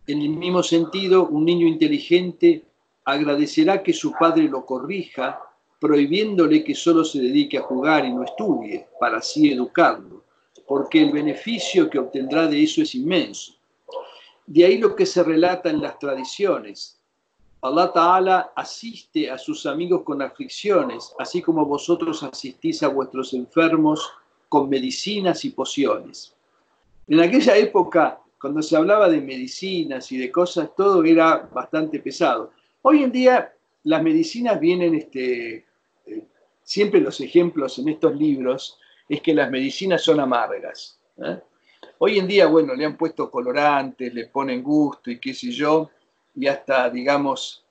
En 0.08 0.22
el 0.22 0.30
mismo 0.30 0.64
sentido, 0.64 1.28
un 1.28 1.46
niño 1.46 1.68
inteligente 1.68 2.66
agradecerá 3.06 3.84
que 3.84 3.94
su 3.94 4.12
padre 4.14 4.44
lo 4.44 4.66
corrija, 4.66 5.40
prohibiéndole 5.80 6.64
que 6.64 6.76
solo 6.76 7.04
se 7.04 7.22
dedique 7.22 7.58
a 7.58 7.64
jugar 7.64 8.06
y 8.06 8.14
no 8.14 8.24
estudie, 8.24 8.88
para 9.00 9.18
así 9.18 9.52
educarlo, 9.52 10.24
porque 10.68 11.02
el 11.02 11.12
beneficio 11.12 11.90
que 11.90 12.00
obtendrá 12.00 12.48
de 12.48 12.64
eso 12.64 12.82
es 12.82 12.96
inmenso. 12.96 13.54
De 14.46 14.66
ahí 14.66 14.78
lo 14.78 14.96
que 14.96 15.06
se 15.06 15.24
relata 15.24 15.70
en 15.70 15.82
las 15.82 15.98
tradiciones. 15.98 17.00
Allah 17.62 17.92
Ta'ala 17.94 18.52
asiste 18.56 19.30
a 19.30 19.38
sus 19.38 19.66
amigos 19.66 20.02
con 20.04 20.22
aflicciones, 20.22 21.14
así 21.20 21.42
como 21.42 21.66
vosotros 21.66 22.24
asistís 22.24 22.82
a 22.82 22.88
vuestros 22.88 23.34
enfermos 23.34 24.12
con 24.50 24.68
medicinas 24.68 25.46
y 25.46 25.52
pociones. 25.52 26.34
En 27.08 27.20
aquella 27.20 27.56
época, 27.58 28.21
cuando 28.42 28.64
se 28.64 28.76
hablaba 28.76 29.08
de 29.08 29.22
medicinas 29.22 30.12
y 30.12 30.18
de 30.18 30.32
cosas, 30.32 30.72
todo 30.76 31.04
era 31.04 31.48
bastante 31.54 32.00
pesado. 32.00 32.52
Hoy 32.82 33.04
en 33.04 33.12
día 33.12 33.54
las 33.84 34.02
medicinas 34.02 34.60
vienen, 34.60 34.96
este, 34.96 35.66
eh, 36.08 36.26
siempre 36.64 37.00
los 37.00 37.22
ejemplos 37.22 37.78
en 37.78 37.90
estos 37.90 38.16
libros 38.16 38.80
es 39.08 39.22
que 39.22 39.36
las 39.36 39.52
medicinas 39.52 40.02
son 40.02 40.20
amargas. 40.20 41.00
¿eh? 41.24 41.40
Hoy 42.00 42.18
en 42.18 42.28
día, 42.28 42.48
bueno, 42.48 42.74
le 42.74 42.84
han 42.84 42.98
puesto 42.98 43.30
colorantes, 43.30 44.12
le 44.12 44.26
ponen 44.26 44.64
gusto 44.64 45.12
y 45.12 45.20
qué 45.20 45.36
sé 45.36 45.52
yo, 45.52 45.92
y 46.34 46.48
hasta, 46.48 46.90
digamos, 46.90 47.64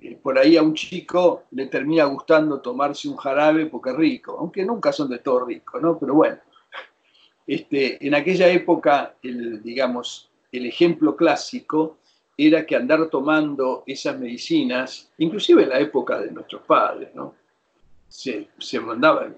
eh, 0.00 0.18
por 0.22 0.38
ahí 0.38 0.56
a 0.56 0.62
un 0.62 0.72
chico 0.72 1.42
le 1.50 1.66
termina 1.66 2.04
gustando 2.04 2.62
tomarse 2.62 3.08
un 3.08 3.16
jarabe 3.16 3.66
porque 3.66 3.90
es 3.90 3.96
rico, 3.96 4.36
aunque 4.38 4.64
nunca 4.64 4.90
son 4.90 5.10
de 5.10 5.18
todo 5.18 5.44
ricos, 5.44 5.82
¿no? 5.82 5.98
Pero 5.98 6.14
bueno, 6.14 6.38
este, 7.46 8.04
en 8.06 8.14
aquella 8.14 8.48
época, 8.48 9.16
el, 9.22 9.62
digamos, 9.62 10.30
el 10.50 10.66
ejemplo 10.66 11.14
clásico 11.16 11.98
era 12.36 12.64
que 12.66 12.76
andar 12.76 13.08
tomando 13.10 13.84
esas 13.86 14.18
medicinas, 14.18 15.10
inclusive 15.18 15.64
en 15.64 15.68
la 15.68 15.78
época 15.78 16.20
de 16.20 16.30
nuestros 16.30 16.62
padres, 16.62 17.14
¿no? 17.14 17.34
Se, 18.08 18.48
mandaban, 18.80 19.36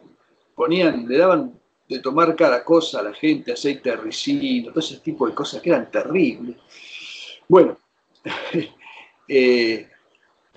ponían, 0.54 1.08
le 1.08 1.18
daban 1.18 1.58
de 1.88 1.98
tomar 2.00 2.34
cada 2.36 2.62
cosa 2.62 3.00
a 3.00 3.02
la 3.02 3.14
gente, 3.14 3.52
aceite 3.52 3.90
de 3.90 3.96
ricino, 3.96 4.70
todo 4.70 4.80
ese 4.80 4.98
tipo 4.98 5.26
de 5.26 5.34
cosas 5.34 5.62
que 5.62 5.70
eran 5.70 5.90
terribles. 5.90 6.56
Bueno, 7.48 7.78
eh, 9.28 9.88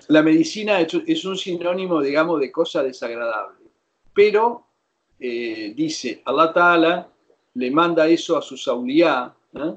la 0.08 0.22
medicina 0.22 0.80
es 0.80 1.24
un 1.24 1.36
sinónimo, 1.36 2.00
digamos, 2.02 2.40
de 2.40 2.52
cosa 2.52 2.82
desagradable, 2.82 3.70
pero 4.12 4.66
eh, 5.18 5.72
dice, 5.76 6.22
Allah 6.24 6.52
Ta'ala 6.52 7.08
le 7.54 7.70
manda 7.70 8.06
eso 8.06 8.36
a 8.36 8.42
sus 8.42 8.66
auliá, 8.68 9.34
¿eh? 9.54 9.74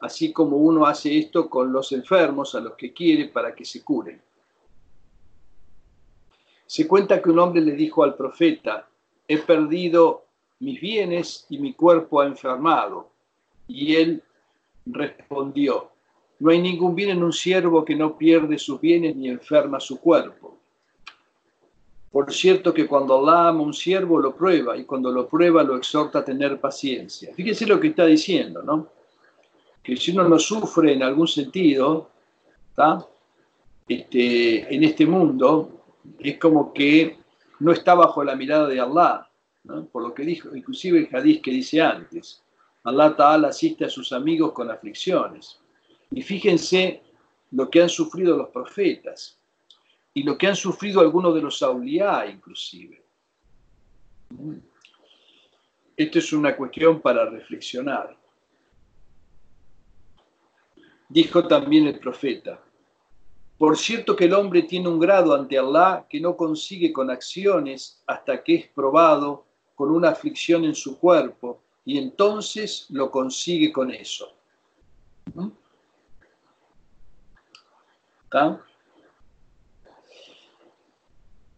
así 0.00 0.32
como 0.32 0.56
uno 0.56 0.86
hace 0.86 1.18
esto 1.18 1.48
con 1.48 1.72
los 1.72 1.92
enfermos 1.92 2.54
a 2.54 2.60
los 2.60 2.74
que 2.74 2.92
quiere 2.92 3.28
para 3.28 3.54
que 3.54 3.64
se 3.64 3.82
curen. 3.82 4.20
Se 6.66 6.86
cuenta 6.86 7.22
que 7.22 7.30
un 7.30 7.38
hombre 7.38 7.62
le 7.62 7.72
dijo 7.72 8.02
al 8.02 8.14
profeta, 8.14 8.88
he 9.26 9.38
perdido 9.38 10.24
mis 10.60 10.80
bienes 10.80 11.46
y 11.48 11.58
mi 11.58 11.74
cuerpo 11.74 12.20
ha 12.20 12.26
enfermado. 12.26 13.10
Y 13.68 13.96
él 13.96 14.22
respondió, 14.86 15.90
no 16.40 16.50
hay 16.50 16.60
ningún 16.60 16.94
bien 16.94 17.10
en 17.10 17.22
un 17.22 17.32
siervo 17.32 17.84
que 17.84 17.94
no 17.94 18.16
pierde 18.16 18.58
sus 18.58 18.80
bienes 18.80 19.16
ni 19.16 19.28
enferma 19.28 19.80
su 19.80 20.00
cuerpo. 20.00 20.58
Por 22.14 22.32
cierto 22.32 22.72
que 22.72 22.86
cuando 22.86 23.18
Allah 23.18 23.48
ama 23.48 23.58
a 23.58 23.62
un 23.64 23.74
siervo 23.74 24.20
lo 24.20 24.36
prueba 24.36 24.76
y 24.76 24.84
cuando 24.84 25.10
lo 25.10 25.26
prueba 25.26 25.64
lo 25.64 25.76
exhorta 25.76 26.20
a 26.20 26.24
tener 26.24 26.60
paciencia. 26.60 27.34
Fíjense 27.34 27.66
lo 27.66 27.80
que 27.80 27.88
está 27.88 28.06
diciendo, 28.06 28.62
¿no? 28.62 28.86
que 29.82 29.96
si 29.96 30.12
uno 30.12 30.28
no 30.28 30.38
sufre 30.38 30.92
en 30.92 31.02
algún 31.02 31.26
sentido, 31.26 32.10
este, 33.88 34.72
en 34.72 34.84
este 34.84 35.06
mundo, 35.06 35.82
es 36.20 36.38
como 36.38 36.72
que 36.72 37.18
no 37.58 37.72
está 37.72 37.96
bajo 37.96 38.22
la 38.22 38.36
mirada 38.36 38.68
de 38.68 38.78
Allah, 38.78 39.28
por 39.90 40.04
lo 40.04 40.14
que 40.14 40.22
dijo, 40.22 40.54
inclusive 40.54 41.00
el 41.00 41.16
hadith 41.16 41.42
que 41.42 41.50
dice 41.50 41.82
antes, 41.82 42.44
Allah 42.84 43.16
Ta'ala 43.16 43.48
asiste 43.48 43.86
a 43.86 43.90
sus 43.90 44.12
amigos 44.12 44.52
con 44.52 44.70
aflicciones. 44.70 45.58
Y 46.12 46.22
fíjense 46.22 47.02
lo 47.50 47.68
que 47.68 47.82
han 47.82 47.88
sufrido 47.88 48.36
los 48.36 48.50
profetas 48.50 49.36
y 50.14 50.22
lo 50.22 50.38
que 50.38 50.46
han 50.46 50.56
sufrido 50.56 51.00
algunos 51.00 51.34
de 51.34 51.42
los 51.42 51.60
auliá 51.62 52.26
inclusive. 52.26 53.04
Esto 55.96 56.18
es 56.18 56.32
una 56.32 56.56
cuestión 56.56 57.00
para 57.00 57.28
reflexionar. 57.28 58.16
Dijo 61.08 61.46
también 61.46 61.86
el 61.86 61.98
profeta, 61.98 62.60
por 63.58 63.76
cierto 63.76 64.16
que 64.16 64.24
el 64.24 64.34
hombre 64.34 64.62
tiene 64.62 64.88
un 64.88 64.98
grado 64.98 65.34
ante 65.34 65.58
Allah 65.58 66.06
que 66.08 66.20
no 66.20 66.36
consigue 66.36 66.92
con 66.92 67.10
acciones 67.10 68.02
hasta 68.06 68.42
que 68.42 68.54
es 68.54 68.68
probado 68.68 69.46
con 69.74 69.90
una 69.90 70.10
aflicción 70.10 70.64
en 70.64 70.74
su 70.74 70.98
cuerpo 70.98 71.62
y 71.84 71.98
entonces 71.98 72.86
lo 72.90 73.10
consigue 73.10 73.72
con 73.72 73.90
eso. 73.90 74.32
¿Mm? 75.34 75.48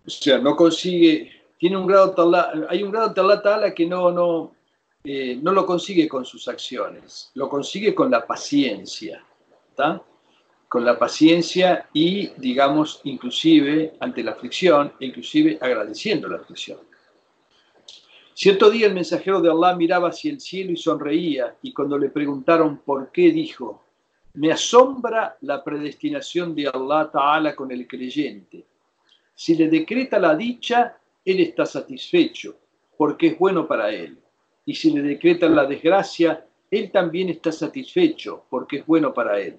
O 0.07 0.11
sea, 0.11 0.39
no 0.39 0.55
consigue, 0.55 1.33
tiene 1.59 1.77
un 1.77 1.87
grado, 1.87 2.15
hay 2.69 2.83
un 2.83 2.91
grado 2.91 3.09
ante 3.09 3.21
Allah 3.21 3.75
que 3.75 3.87
no, 3.87 4.11
no, 4.13 4.55
eh, 5.05 5.39
no 5.43 5.53
lo 5.53 5.67
consigue 5.67 6.09
con 6.09 6.25
sus 6.25 6.47
acciones, 6.49 7.31
lo 7.35 7.49
consigue 7.49 7.95
con 7.95 8.11
la 8.11 8.27
paciencia 8.27 9.25
con 10.69 10.85
la 10.85 10.99
paciencia 10.99 11.89
y, 11.93 12.29
digamos, 12.39 13.01
inclusive 13.05 13.95
ante 14.01 14.23
la 14.23 14.33
aflicción, 14.33 14.93
inclusive 15.01 15.59
agradeciendo 15.61 16.29
la 16.29 16.37
aflicción. 16.37 16.79
Cierto 18.35 18.71
día 18.71 18.87
el 18.87 18.95
mensajero 18.95 19.41
de 19.41 19.51
Allah 19.51 19.75
miraba 19.75 20.09
hacia 20.09 20.31
el 20.31 20.41
cielo 20.41 20.73
y 20.73 20.77
sonreía, 20.77 21.57
y 21.63 21.73
cuando 21.73 21.97
le 21.97 22.11
preguntaron 22.11 22.79
por 22.79 23.11
qué, 23.11 23.31
dijo, 23.31 23.85
me 24.35 24.53
asombra 24.53 25.39
la 25.41 25.65
predestinación 25.65 26.55
de 26.55 26.69
Allah 26.69 27.11
Ta'ala 27.11 27.57
con 27.57 27.71
el 27.71 27.87
creyente. 27.87 28.67
Si 29.37 29.55
le 29.55 29.69
decreta 29.69 30.19
la 30.19 30.35
dicha, 30.35 30.99
él 31.25 31.40
está 31.40 31.64
satisfecho, 31.64 32.57
porque 32.97 33.28
es 33.28 33.38
bueno 33.38 33.69
para 33.69 33.90
él. 33.90 34.19
Y 34.64 34.75
si 34.75 34.90
le 34.90 35.02
decreta 35.02 35.49
la 35.49 35.64
desgracia, 35.66 36.45
él 36.71 36.90
también 36.90 37.28
está 37.28 37.52
satisfecho, 37.52 38.47
porque 38.50 38.78
es 38.78 38.87
bueno 38.87 39.14
para 39.14 39.38
él. 39.38 39.57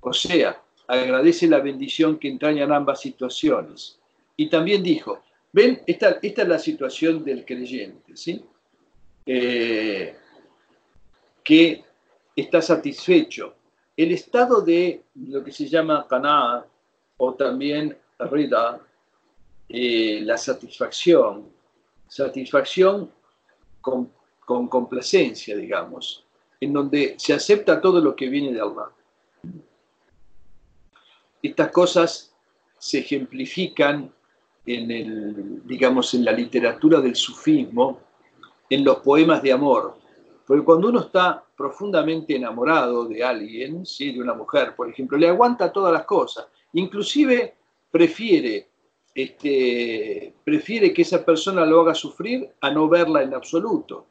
O 0.00 0.12
sea, 0.12 0.60
agradece 0.86 1.46
la 1.46 1.60
bendición 1.60 2.18
que 2.18 2.28
entrañan 2.28 2.72
ambas 2.72 3.00
situaciones. 3.00 3.98
Y 4.36 4.50
también 4.50 4.82
dijo, 4.82 5.22
ven, 5.52 5.80
esta, 5.86 6.18
es 6.20 6.36
la 6.48 6.58
situación 6.58 7.24
del 7.24 7.46
creyente, 7.46 8.16
¿sí? 8.16 8.44
Eh, 9.24 10.14
que 11.42 11.84
está 12.34 12.60
satisfecho 12.60 13.54
el 13.96 14.12
estado 14.12 14.60
de 14.62 15.02
lo 15.14 15.44
que 15.44 15.52
se 15.52 15.68
llama 15.68 16.06
Kaná 16.08 16.64
o 17.18 17.34
también 17.34 17.96
Rida, 18.18 18.80
eh, 19.68 20.20
la 20.22 20.36
satisfacción, 20.36 21.48
satisfacción 22.08 23.10
con, 23.80 24.10
con, 24.44 24.68
complacencia, 24.68 25.56
digamos, 25.56 26.24
en 26.60 26.72
donde 26.72 27.14
se 27.18 27.32
acepta 27.32 27.80
todo 27.80 28.00
lo 28.00 28.14
que 28.14 28.28
viene 28.28 28.52
de 28.52 28.60
Allah. 28.60 28.90
Estas 31.42 31.70
cosas 31.70 32.34
se 32.78 32.98
ejemplifican 32.98 34.12
en 34.66 34.90
el, 34.90 35.66
digamos, 35.66 36.14
en 36.14 36.24
la 36.24 36.32
literatura 36.32 37.00
del 37.00 37.16
sufismo, 37.16 38.00
en 38.70 38.84
los 38.84 38.98
poemas 38.98 39.42
de 39.42 39.52
amor, 39.52 39.96
porque 40.46 40.64
cuando 40.64 40.88
uno 40.88 41.00
está 41.00 41.44
profundamente 41.56 42.34
enamorado 42.36 43.06
de 43.06 43.22
alguien, 43.22 43.86
¿sí? 43.86 44.12
de 44.12 44.20
una 44.20 44.34
mujer, 44.34 44.74
por 44.74 44.88
ejemplo, 44.88 45.16
le 45.16 45.28
aguanta 45.28 45.72
todas 45.72 45.92
las 45.92 46.04
cosas. 46.04 46.46
Inclusive 46.72 47.54
prefiere, 47.90 48.68
este, 49.14 50.34
prefiere 50.44 50.92
que 50.92 51.02
esa 51.02 51.24
persona 51.24 51.66
lo 51.66 51.80
haga 51.80 51.94
sufrir 51.94 52.48
a 52.60 52.70
no 52.70 52.88
verla 52.88 53.22
en 53.22 53.34
absoluto. 53.34 54.06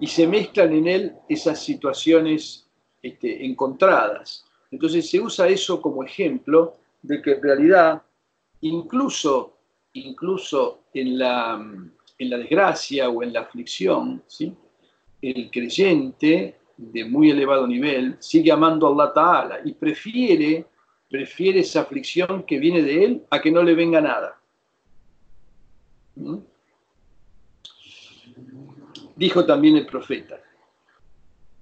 Y 0.00 0.06
se 0.06 0.26
mezclan 0.26 0.72
en 0.72 0.88
él 0.88 1.12
esas 1.28 1.62
situaciones 1.62 2.66
este, 3.02 3.44
encontradas. 3.44 4.46
Entonces 4.70 5.10
se 5.10 5.20
usa 5.20 5.48
eso 5.48 5.80
como 5.80 6.04
ejemplo 6.04 6.74
de 7.02 7.20
que 7.20 7.32
en 7.32 7.42
realidad, 7.42 8.02
incluso, 8.60 9.56
incluso 9.92 10.84
en, 10.94 11.18
la, 11.18 11.54
en 12.18 12.30
la 12.30 12.38
desgracia 12.38 13.08
o 13.08 13.22
en 13.22 13.32
la 13.32 13.40
aflicción, 13.40 14.22
¿sí? 14.26 14.54
el 15.22 15.50
creyente 15.50 16.56
de 16.76 17.04
muy 17.04 17.30
elevado 17.30 17.66
nivel 17.66 18.16
sigue 18.20 18.50
amando 18.50 18.86
a 18.86 18.90
Allah 18.90 19.12
Ta'ala 19.12 19.60
y 19.64 19.72
prefiere, 19.72 20.66
prefiere 21.10 21.60
esa 21.60 21.80
aflicción 21.80 22.44
que 22.44 22.58
viene 22.58 22.82
de 22.82 23.04
él 23.04 23.22
a 23.30 23.42
que 23.42 23.50
no 23.50 23.62
le 23.62 23.74
venga 23.74 24.00
nada. 24.00 24.40
¿Mm? 26.14 26.38
Dijo 29.16 29.44
también 29.44 29.76
el 29.76 29.86
profeta, 29.86 30.40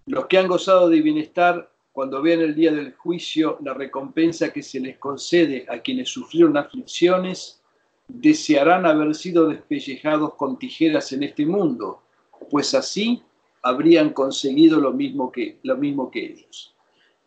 los 0.06 0.26
que 0.26 0.38
han 0.38 0.46
gozado 0.46 0.88
de 0.88 1.00
bienestar 1.00 1.72
cuando 1.92 2.22
vean 2.22 2.40
el 2.40 2.54
día 2.54 2.70
del 2.70 2.92
juicio 2.94 3.58
la 3.62 3.74
recompensa 3.74 4.52
que 4.52 4.62
se 4.62 4.78
les 4.78 4.98
concede 4.98 5.66
a 5.68 5.80
quienes 5.80 6.10
sufrieron 6.10 6.56
aflicciones, 6.56 7.60
desearán 8.06 8.86
haber 8.86 9.14
sido 9.14 9.48
despellejados 9.48 10.34
con 10.34 10.58
tijeras 10.58 11.12
en 11.12 11.24
este 11.24 11.44
mundo, 11.44 12.02
pues 12.50 12.74
así 12.74 13.22
habrían 13.62 14.10
conseguido 14.10 14.80
lo 14.80 14.92
mismo 14.92 15.32
que, 15.32 15.58
lo 15.62 15.76
mismo 15.76 16.10
que 16.10 16.24
ellos. 16.24 16.74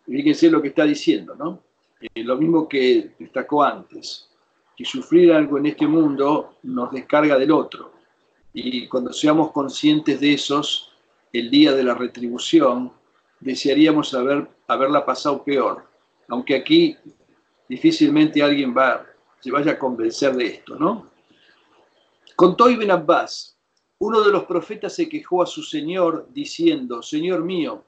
Fíjense 0.06 0.50
lo 0.50 0.62
que 0.62 0.70
está 0.70 0.86
diciendo, 0.86 1.36
¿no? 1.36 1.62
Eh, 2.02 2.24
lo 2.24 2.36
mismo 2.38 2.68
que 2.68 3.12
destacó 3.20 3.64
antes, 3.64 4.30
que 4.76 4.84
sufrir 4.84 5.32
algo 5.32 5.58
en 5.58 5.68
este 5.68 5.86
mundo 5.86 6.58
nos 6.64 6.92
descarga 6.92 7.38
del 7.38 7.52
otro. 7.52 7.94
Y 8.54 8.88
cuando 8.88 9.14
seamos 9.14 9.52
conscientes 9.52 10.20
de 10.20 10.34
esos, 10.34 10.92
el 11.32 11.50
día 11.50 11.74
de 11.74 11.84
la 11.84 11.94
retribución, 11.94 12.92
desearíamos 13.40 14.14
haber, 14.14 14.48
haberla 14.68 15.06
pasado 15.06 15.44
peor. 15.44 15.86
Aunque 16.28 16.56
aquí 16.56 16.98
difícilmente 17.70 18.42
alguien 18.42 18.76
va, 18.76 19.06
se 19.40 19.52
vaya 19.52 19.74
a 19.74 19.80
convencer 19.80 20.36
de 20.36 20.46
esto, 20.48 20.76
¿no? 20.76 21.10
Contó 22.36 22.70
Ibn 22.70 22.92
Abbas, 22.92 23.58
uno 24.00 24.22
de 24.22 24.32
los 24.32 24.46
profetas 24.46 24.96
se 24.96 25.08
quejó 25.08 25.44
a 25.44 25.46
su 25.46 25.62
señor 25.62 26.28
diciendo, 26.34 27.04
Señor 27.04 27.44
mío, 27.44 27.86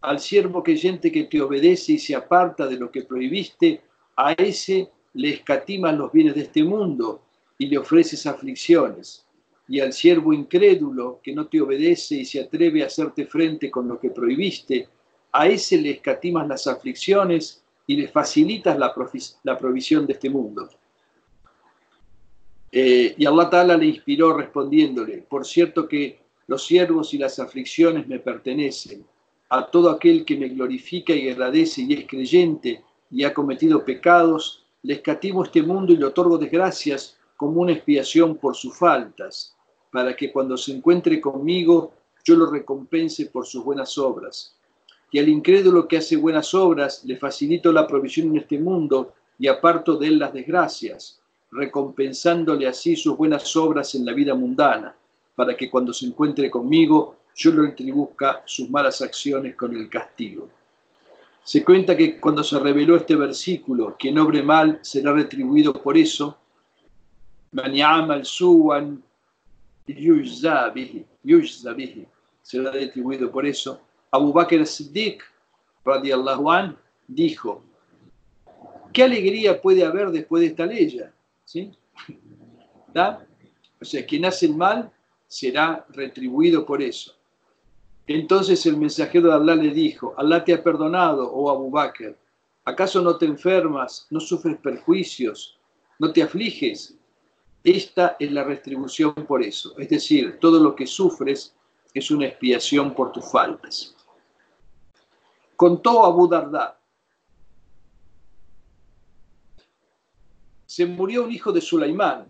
al 0.00 0.20
siervo 0.20 0.62
creyente 0.62 1.10
que 1.10 1.24
te 1.24 1.40
obedece 1.40 1.92
y 1.92 1.98
se 1.98 2.14
aparta 2.14 2.66
de 2.66 2.78
lo 2.78 2.90
que 2.90 3.02
prohibiste, 3.02 3.80
a 4.16 4.32
ese 4.32 4.90
le 5.14 5.30
escatimas 5.30 5.96
los 5.96 6.12
bienes 6.12 6.34
de 6.34 6.42
este 6.42 6.62
mundo 6.62 7.22
y 7.58 7.66
le 7.66 7.78
ofreces 7.78 8.26
aflicciones. 8.26 9.26
Y 9.68 9.80
al 9.80 9.92
siervo 9.92 10.32
incrédulo 10.32 11.20
que 11.22 11.34
no 11.34 11.46
te 11.46 11.60
obedece 11.60 12.16
y 12.16 12.24
se 12.24 12.40
atreve 12.40 12.82
a 12.82 12.86
hacerte 12.86 13.26
frente 13.26 13.70
con 13.70 13.88
lo 13.88 13.98
que 13.98 14.10
prohibiste, 14.10 14.88
a 15.32 15.46
ese 15.46 15.76
le 15.76 15.90
escatimas 15.90 16.48
las 16.48 16.66
aflicciones 16.66 17.62
y 17.86 17.96
le 17.96 18.08
facilitas 18.08 18.78
la, 18.78 18.94
la 19.42 19.58
provisión 19.58 20.06
de 20.06 20.12
este 20.14 20.30
mundo. 20.30 20.68
Eh, 22.70 23.14
y 23.16 23.26
Allah 23.26 23.48
Ta'ala 23.48 23.76
le 23.76 23.86
inspiró 23.86 24.34
respondiéndole, 24.36 25.18
por 25.18 25.46
cierto 25.46 25.88
que 25.88 26.20
los 26.46 26.64
siervos 26.66 27.12
y 27.14 27.18
las 27.18 27.38
aflicciones 27.38 28.06
me 28.06 28.18
pertenecen. 28.18 29.04
A 29.50 29.70
todo 29.70 29.90
aquel 29.90 30.24
que 30.24 30.36
me 30.36 30.48
glorifica 30.48 31.12
y 31.14 31.28
agradece 31.30 31.82
y 31.82 31.94
es 31.94 32.06
creyente 32.06 32.84
y 33.10 33.24
ha 33.24 33.32
cometido 33.32 33.84
pecados, 33.84 34.64
le 34.82 34.94
escatimo 34.94 35.44
este 35.44 35.62
mundo 35.62 35.92
y 35.92 35.96
le 35.96 36.04
otorgo 36.04 36.38
desgracias 36.38 37.16
como 37.36 37.62
una 37.62 37.72
expiación 37.72 38.36
por 38.36 38.54
sus 38.54 38.76
faltas, 38.76 39.56
para 39.90 40.14
que 40.14 40.30
cuando 40.30 40.56
se 40.56 40.72
encuentre 40.72 41.20
conmigo 41.20 41.92
yo 42.24 42.36
lo 42.36 42.50
recompense 42.50 43.26
por 43.26 43.46
sus 43.46 43.64
buenas 43.64 43.96
obras. 43.96 44.54
Y 45.10 45.18
al 45.18 45.28
incrédulo 45.28 45.88
que 45.88 45.96
hace 45.96 46.16
buenas 46.16 46.52
obras 46.52 47.02
le 47.04 47.16
facilito 47.16 47.72
la 47.72 47.86
provisión 47.86 48.28
en 48.28 48.36
este 48.38 48.58
mundo 48.58 49.14
y 49.38 49.46
aparto 49.46 49.96
de 49.96 50.08
él 50.08 50.18
las 50.18 50.34
desgracias 50.34 51.18
recompensándole 51.50 52.66
así 52.66 52.96
sus 52.96 53.16
buenas 53.16 53.56
obras 53.56 53.94
en 53.94 54.04
la 54.04 54.12
vida 54.12 54.34
mundana, 54.34 54.94
para 55.34 55.56
que 55.56 55.70
cuando 55.70 55.92
se 55.92 56.06
encuentre 56.06 56.50
conmigo 56.50 57.16
yo 57.38 57.52
lo 57.52 57.62
retribuzca 57.62 58.42
sus 58.44 58.68
malas 58.68 59.00
acciones 59.00 59.54
con 59.54 59.74
el 59.76 59.88
castigo. 59.88 60.50
Se 61.44 61.64
cuenta 61.64 61.96
que 61.96 62.18
cuando 62.18 62.42
se 62.42 62.58
reveló 62.58 62.96
este 62.96 63.14
versículo, 63.14 63.96
quien 63.96 64.18
obre 64.18 64.42
mal 64.42 64.80
será 64.82 65.12
retribuido 65.12 65.72
por 65.72 65.96
eso, 65.96 66.36
será 72.42 72.72
retribuido 72.72 73.30
por 73.30 73.46
eso. 73.46 73.80
Abu 74.10 74.32
Bakr 74.32 74.66
Siddiq, 74.66 75.22
radiallahu 75.84 76.50
an, 76.50 76.76
dijo, 77.06 77.62
¿qué 78.92 79.04
alegría 79.04 79.62
puede 79.62 79.84
haber 79.84 80.10
después 80.10 80.40
de 80.40 80.46
esta 80.48 80.66
ley? 80.66 81.00
¿Sí? 81.44 81.70
O 83.80 83.84
sea, 83.84 84.04
quien 84.04 84.24
hace 84.24 84.46
el 84.46 84.56
mal 84.56 84.90
será 85.28 85.86
retribuido 85.90 86.66
por 86.66 86.82
eso. 86.82 87.17
Entonces 88.08 88.64
el 88.64 88.78
mensajero 88.78 89.28
de 89.28 89.34
Allah 89.34 89.54
le 89.54 89.70
dijo, 89.70 90.14
Allah 90.16 90.42
te 90.42 90.54
ha 90.54 90.62
perdonado, 90.62 91.30
oh 91.30 91.50
Abu 91.50 91.70
Bakr, 91.70 92.16
¿acaso 92.64 93.02
no 93.02 93.18
te 93.18 93.26
enfermas, 93.26 94.06
no 94.08 94.18
sufres 94.18 94.56
perjuicios, 94.56 95.58
no 95.98 96.10
te 96.10 96.22
afliges? 96.22 96.96
Esta 97.62 98.16
es 98.18 98.32
la 98.32 98.44
retribución 98.44 99.12
por 99.14 99.42
eso. 99.42 99.78
Es 99.78 99.90
decir, 99.90 100.38
todo 100.40 100.58
lo 100.58 100.74
que 100.74 100.86
sufres 100.86 101.54
es 101.92 102.10
una 102.10 102.26
expiación 102.26 102.94
por 102.94 103.12
tus 103.12 103.30
faltas. 103.30 103.94
Contó 105.54 106.06
Abu 106.06 106.28
Darda, 106.28 106.80
se 110.64 110.86
murió 110.86 111.24
un 111.24 111.32
hijo 111.32 111.52
de 111.52 111.60
Sulaimán, 111.60 112.26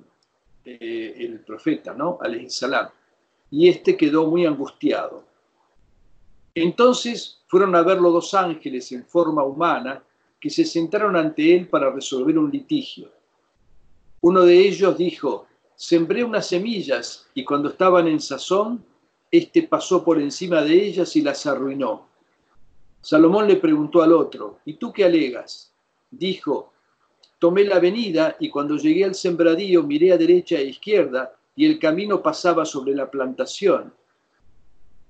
eh, 0.64 1.14
el 1.18 1.38
profeta, 1.40 1.94
¿no? 1.94 2.18
salam, 2.48 2.88
y 3.50 3.68
este 3.68 3.96
quedó 3.96 4.26
muy 4.26 4.44
angustiado. 4.44 5.27
Entonces 6.62 7.40
fueron 7.46 7.74
a 7.76 7.82
verlo 7.82 8.10
dos 8.10 8.34
ángeles 8.34 8.90
en 8.92 9.04
forma 9.04 9.44
humana 9.44 10.02
que 10.40 10.50
se 10.50 10.64
sentaron 10.64 11.16
ante 11.16 11.54
él 11.54 11.68
para 11.68 11.90
resolver 11.90 12.38
un 12.38 12.50
litigio. 12.50 13.10
Uno 14.20 14.42
de 14.42 14.58
ellos 14.58 14.98
dijo, 14.98 15.46
sembré 15.76 16.24
unas 16.24 16.48
semillas 16.48 17.28
y 17.34 17.44
cuando 17.44 17.68
estaban 17.68 18.08
en 18.08 18.20
sazón, 18.20 18.84
éste 19.30 19.62
pasó 19.62 20.02
por 20.04 20.20
encima 20.20 20.62
de 20.62 20.74
ellas 20.74 21.14
y 21.14 21.22
las 21.22 21.46
arruinó. 21.46 22.08
Salomón 23.00 23.46
le 23.46 23.56
preguntó 23.56 24.02
al 24.02 24.12
otro, 24.12 24.58
¿y 24.64 24.74
tú 24.74 24.92
qué 24.92 25.04
alegas? 25.04 25.72
Dijo, 26.10 26.72
tomé 27.38 27.64
la 27.64 27.76
avenida 27.76 28.36
y 28.40 28.50
cuando 28.50 28.76
llegué 28.76 29.04
al 29.04 29.14
sembradío 29.14 29.84
miré 29.84 30.12
a 30.12 30.18
derecha 30.18 30.56
e 30.56 30.64
izquierda 30.64 31.36
y 31.54 31.66
el 31.66 31.78
camino 31.78 32.20
pasaba 32.20 32.64
sobre 32.64 32.94
la 32.94 33.08
plantación. 33.08 33.92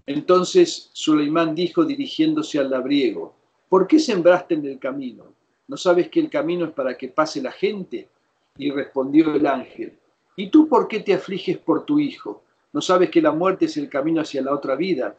Entonces 0.08 0.88
Suleimán 0.94 1.54
dijo 1.54 1.84
dirigiéndose 1.84 2.58
al 2.58 2.70
labriego, 2.70 3.34
¿por 3.68 3.86
qué 3.86 3.98
sembraste 3.98 4.54
en 4.54 4.64
el 4.64 4.78
camino? 4.78 5.34
¿No 5.66 5.76
sabes 5.76 6.08
que 6.08 6.18
el 6.18 6.30
camino 6.30 6.64
es 6.64 6.72
para 6.72 6.96
que 6.96 7.08
pase 7.08 7.42
la 7.42 7.52
gente? 7.52 8.08
Y 8.56 8.70
respondió 8.70 9.34
el 9.34 9.46
ángel, 9.46 9.98
¿y 10.34 10.48
tú 10.48 10.66
por 10.66 10.88
qué 10.88 11.00
te 11.00 11.12
afliges 11.12 11.58
por 11.58 11.84
tu 11.84 12.00
hijo? 12.00 12.42
¿No 12.72 12.80
sabes 12.80 13.10
que 13.10 13.20
la 13.20 13.32
muerte 13.32 13.66
es 13.66 13.76
el 13.76 13.90
camino 13.90 14.22
hacia 14.22 14.40
la 14.40 14.54
otra 14.54 14.76
vida? 14.76 15.14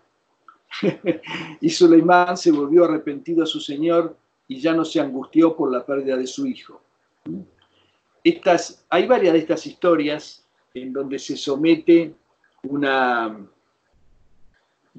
y 1.62 1.69
Suleimán 1.69 2.36
se 2.36 2.52
volvió 2.52 2.86
arrepentido 2.86 3.43
a 3.43 3.45
su 3.45 3.60
señor 3.60 4.17
y 4.47 4.60
ya 4.60 4.73
no 4.73 4.84
se 4.84 4.99
angustió 4.99 5.56
por 5.56 5.71
la 5.71 5.86
pérdida 5.86 6.17
de 6.17 6.25
su 6.25 6.47
hijo. 6.47 6.82
Estas, 8.23 8.84
hay 8.89 9.06
varias 9.06 9.34
de 9.34 9.39
estas 9.39 9.67
historias 9.67 10.43
en 10.73 10.91
donde 10.91 11.19
se 11.19 11.38
somete 11.38 12.15
una, 12.63 13.38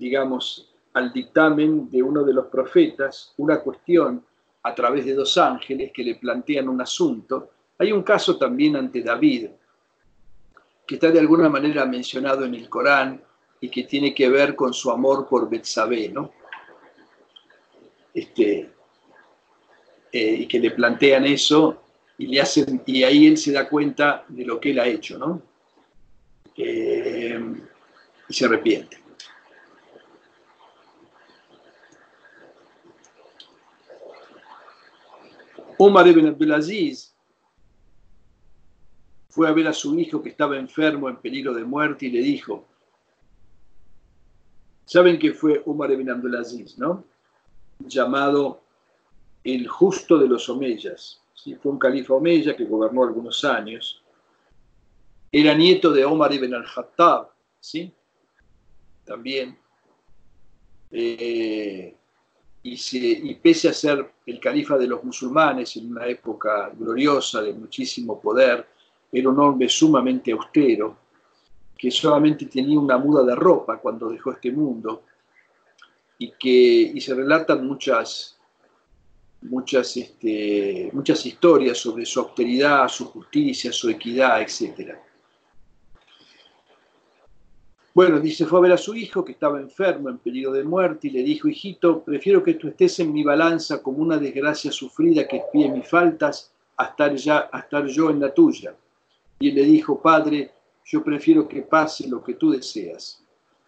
digamos, 0.00 0.66
al 0.94 1.12
dictamen 1.12 1.90
de 1.90 2.02
uno 2.02 2.24
de 2.24 2.32
los 2.32 2.46
profetas, 2.46 3.34
una 3.36 3.60
cuestión 3.60 4.24
a 4.62 4.74
través 4.74 5.04
de 5.04 5.12
dos 5.12 5.36
ángeles 5.36 5.92
que 5.92 6.02
le 6.02 6.14
plantean 6.14 6.70
un 6.70 6.80
asunto. 6.80 7.50
Hay 7.78 7.92
un 7.92 8.02
caso 8.02 8.38
también 8.38 8.76
ante 8.76 9.02
David, 9.02 9.48
que 10.86 10.94
está 10.94 11.10
de 11.10 11.20
alguna 11.20 11.50
manera 11.50 11.84
mencionado 11.84 12.46
en 12.46 12.54
el 12.54 12.70
Corán 12.70 13.22
y 13.60 13.68
que 13.68 13.84
tiene 13.84 14.14
que 14.14 14.30
ver 14.30 14.56
con 14.56 14.72
su 14.72 14.90
amor 14.90 15.28
por 15.28 15.50
Betsabé, 15.50 16.08
¿no? 16.08 16.32
Este, 18.14 18.70
eh, 20.10 20.34
y 20.40 20.46
que 20.46 20.60
le 20.60 20.70
plantean 20.70 21.26
eso 21.26 21.82
y 22.16 22.26
le 22.26 22.40
hacen, 22.40 22.82
y 22.86 23.04
ahí 23.04 23.26
él 23.26 23.36
se 23.36 23.52
da 23.52 23.68
cuenta 23.68 24.24
de 24.28 24.46
lo 24.46 24.58
que 24.58 24.70
él 24.70 24.80
ha 24.80 24.86
hecho, 24.86 25.18
¿no? 25.18 25.42
Eh, 26.56 27.38
y 28.28 28.32
se 28.32 28.46
arrepiente. 28.46 29.09
Omar 35.82 36.06
ibn 36.08 36.26
Abdulaziz 36.26 37.16
fue 39.30 39.48
a 39.48 39.52
ver 39.52 39.66
a 39.66 39.72
su 39.72 39.98
hijo 39.98 40.22
que 40.22 40.28
estaba 40.28 40.58
enfermo, 40.58 41.08
en 41.08 41.16
peligro 41.16 41.54
de 41.54 41.64
muerte, 41.64 42.04
y 42.04 42.10
le 42.10 42.20
dijo, 42.20 42.66
¿saben 44.84 45.18
que 45.18 45.32
fue 45.32 45.62
Omar 45.64 45.90
ibn 45.90 46.10
Abdulaziz, 46.10 46.76
no? 46.76 47.02
Llamado 47.78 48.60
el 49.42 49.66
justo 49.68 50.18
de 50.18 50.28
los 50.28 50.50
Omeyas. 50.50 51.22
Fue 51.62 51.72
un 51.72 51.78
califa 51.78 52.12
Omeya 52.12 52.54
que 52.54 52.66
gobernó 52.66 53.02
algunos 53.02 53.42
años. 53.46 54.02
Era 55.32 55.54
nieto 55.54 55.92
de 55.92 56.04
Omar 56.04 56.30
ibn 56.34 56.52
al-Khattab, 56.52 57.30
¿sí? 57.58 57.90
También. 59.06 59.56
Eh, 60.90 61.96
y, 62.62 63.34
pese 63.36 63.68
a 63.68 63.72
ser 63.72 64.12
el 64.26 64.38
califa 64.38 64.76
de 64.76 64.86
los 64.86 65.02
musulmanes 65.02 65.76
en 65.76 65.90
una 65.90 66.06
época 66.06 66.70
gloriosa 66.76 67.42
de 67.42 67.54
muchísimo 67.54 68.20
poder, 68.20 68.66
era 69.10 69.28
un 69.28 69.40
hombre 69.40 69.68
sumamente 69.68 70.32
austero, 70.32 70.96
que 71.76 71.90
solamente 71.90 72.46
tenía 72.46 72.78
una 72.78 72.98
muda 72.98 73.22
de 73.24 73.34
ropa 73.34 73.78
cuando 73.78 74.10
dejó 74.10 74.32
este 74.32 74.52
mundo, 74.52 75.04
y 76.18 76.32
que 76.32 76.92
y 76.94 77.00
se 77.00 77.14
relatan 77.14 77.66
muchas, 77.66 78.36
muchas, 79.42 79.96
este, 79.96 80.90
muchas 80.92 81.24
historias 81.24 81.78
sobre 81.78 82.04
su 82.04 82.20
austeridad, 82.20 82.86
su 82.88 83.06
justicia, 83.06 83.72
su 83.72 83.88
equidad, 83.88 84.42
etcétera. 84.42 85.02
Bueno, 87.92 88.20
dice, 88.20 88.46
fue 88.46 88.60
a 88.60 88.62
ver 88.62 88.72
a 88.72 88.78
su 88.78 88.94
hijo 88.94 89.24
que 89.24 89.32
estaba 89.32 89.60
enfermo, 89.60 90.08
en 90.08 90.18
peligro 90.18 90.52
de 90.52 90.62
muerte, 90.62 91.08
y 91.08 91.10
le 91.10 91.24
dijo, 91.24 91.48
hijito, 91.48 92.04
prefiero 92.04 92.42
que 92.42 92.54
tú 92.54 92.68
estés 92.68 93.00
en 93.00 93.12
mi 93.12 93.24
balanza 93.24 93.82
como 93.82 93.98
una 93.98 94.16
desgracia 94.16 94.70
sufrida 94.70 95.26
que 95.26 95.38
espíe 95.38 95.68
mis 95.68 95.88
faltas 95.88 96.52
a 96.76 96.84
estar, 96.84 97.14
ya, 97.16 97.50
a 97.52 97.58
estar 97.60 97.86
yo 97.86 98.10
en 98.10 98.20
la 98.20 98.32
tuya. 98.32 98.76
Y 99.40 99.48
él 99.48 99.56
le 99.56 99.64
dijo, 99.64 100.00
padre, 100.00 100.52
yo 100.84 101.02
prefiero 101.02 101.48
que 101.48 101.62
pase 101.62 102.08
lo 102.08 102.22
que 102.22 102.34
tú 102.34 102.50
deseas. 102.50 103.24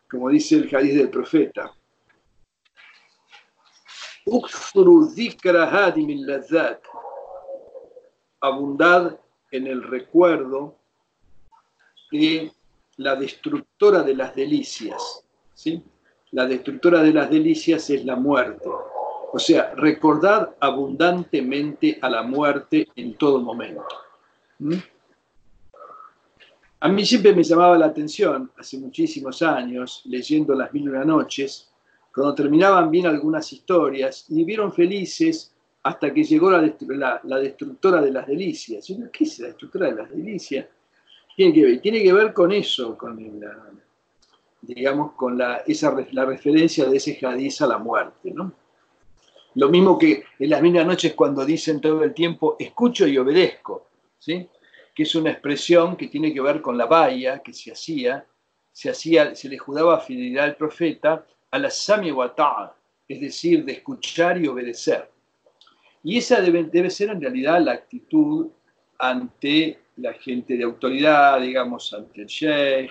Como 0.08 0.28
dice 0.28 0.56
el 0.56 0.68
jardín 0.68 0.98
del 0.98 1.10
profeta. 1.10 1.74
Abundad 8.40 9.18
en 9.50 9.66
el 9.66 9.82
recuerdo 9.82 10.76
de 12.12 12.52
la 12.96 13.16
destructora 13.16 14.02
de 14.02 14.14
las 14.14 14.34
delicias. 14.34 15.24
¿sí? 15.54 15.82
La 16.32 16.46
destructora 16.46 17.02
de 17.02 17.12
las 17.12 17.30
delicias 17.30 17.88
es 17.90 18.04
la 18.04 18.16
muerte. 18.16 18.68
O 19.32 19.38
sea, 19.38 19.74
recordad 19.74 20.54
abundantemente 20.60 21.98
a 22.00 22.10
la 22.10 22.22
muerte 22.22 22.88
en 22.96 23.14
todo 23.14 23.40
momento. 23.40 23.86
¿Mm? 24.58 24.74
A 26.80 26.88
mí 26.88 27.06
siempre 27.06 27.32
me 27.32 27.44
llamaba 27.44 27.78
la 27.78 27.86
atención, 27.86 28.50
hace 28.58 28.76
muchísimos 28.76 29.40
años, 29.40 30.02
leyendo 30.04 30.52
Las 30.54 30.72
Mil 30.74 30.82
y 30.82 30.88
una 30.88 31.04
Noches, 31.04 31.70
cuando 32.12 32.34
terminaban 32.34 32.90
bien 32.90 33.06
algunas 33.06 33.52
historias 33.52 34.26
y 34.28 34.34
vivieron 34.34 34.72
felices 34.72 35.52
hasta 35.84 36.12
que 36.12 36.24
llegó 36.24 36.50
la, 36.50 37.38
destructora 37.38 38.00
de 38.00 38.12
las 38.12 38.26
delicias. 38.26 38.86
¿Qué 39.12 39.24
es 39.24 39.38
la 39.38 39.46
destructora 39.48 39.86
de 39.86 39.94
las 39.94 40.10
delicias? 40.10 40.66
Tiene 41.36 41.52
que 41.52 41.64
ver, 41.64 41.80
tiene 41.80 42.02
que 42.02 42.12
ver 42.12 42.32
con 42.32 42.52
eso, 42.52 42.96
con 42.96 43.40
la, 43.40 43.70
digamos, 44.60 45.12
con 45.12 45.36
la, 45.38 45.62
esa, 45.66 45.94
la 46.12 46.24
referencia 46.24 46.86
de 46.86 46.96
ese 46.96 47.18
hadiz 47.26 47.60
a 47.62 47.66
la 47.66 47.78
muerte, 47.78 48.30
¿no? 48.32 48.52
Lo 49.54 49.68
mismo 49.68 49.98
que 49.98 50.24
en 50.38 50.50
las 50.50 50.62
mismas 50.62 50.86
noches 50.86 51.14
cuando 51.14 51.44
dicen 51.44 51.80
todo 51.80 52.02
el 52.04 52.14
tiempo, 52.14 52.56
escucho 52.58 53.06
y 53.06 53.18
obedezco, 53.18 53.88
¿sí? 54.18 54.48
que 54.94 55.02
es 55.02 55.14
una 55.14 55.30
expresión 55.30 55.96
que 55.96 56.08
tiene 56.08 56.32
que 56.32 56.40
ver 56.40 56.60
con 56.62 56.76
la 56.78 56.86
valla 56.86 57.40
que 57.40 57.52
se 57.52 57.72
hacía, 57.72 58.26
se 58.72 58.90
hacía, 58.90 59.34
se 59.34 59.48
le 59.48 59.58
juraba 59.58 60.00
fidelidad 60.00 60.44
al 60.44 60.56
profeta 60.56 61.26
a 61.50 61.58
la 61.58 61.70
sami 61.70 62.10
es 63.08 63.20
decir, 63.20 63.64
de 63.64 63.72
escuchar 63.72 64.40
y 64.40 64.48
obedecer. 64.48 65.10
Y 66.02 66.18
esa 66.18 66.40
debe, 66.40 66.64
debe 66.64 66.88
ser 66.88 67.10
en 67.10 67.20
realidad 67.20 67.60
la 67.60 67.72
actitud 67.72 68.48
ante 68.98 69.78
la 69.96 70.12
gente 70.14 70.56
de 70.56 70.64
autoridad, 70.64 71.40
digamos, 71.40 71.92
ante 71.92 72.22
el 72.22 72.26
sheikh, 72.26 72.90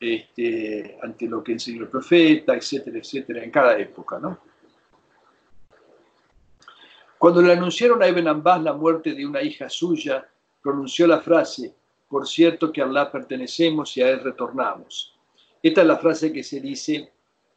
este, 0.00 0.98
ante 1.02 1.26
lo 1.26 1.42
que 1.42 1.52
enseñó 1.52 1.82
el 1.82 1.88
profeta, 1.88 2.54
etcétera, 2.54 2.98
etcétera, 2.98 3.42
en 3.42 3.50
cada 3.50 3.78
época, 3.78 4.18
¿no? 4.18 4.38
Cuando 7.18 7.42
le 7.42 7.52
anunciaron 7.52 8.00
a 8.02 8.08
Ibn 8.08 8.28
Abbas 8.28 8.62
la 8.62 8.72
muerte 8.72 9.12
de 9.12 9.26
una 9.26 9.42
hija 9.42 9.68
suya, 9.68 10.26
pronunció 10.62 11.06
la 11.06 11.20
frase, 11.20 11.74
por 12.08 12.28
cierto 12.28 12.72
que 12.72 12.80
a 12.80 12.84
Allah 12.84 13.10
pertenecemos 13.10 13.96
y 13.96 14.02
a 14.02 14.10
Él 14.10 14.20
retornamos. 14.20 15.16
Esta 15.60 15.80
es 15.80 15.86
la 15.86 15.98
frase 15.98 16.32
que 16.32 16.44
se 16.44 16.60
dice 16.60 17.12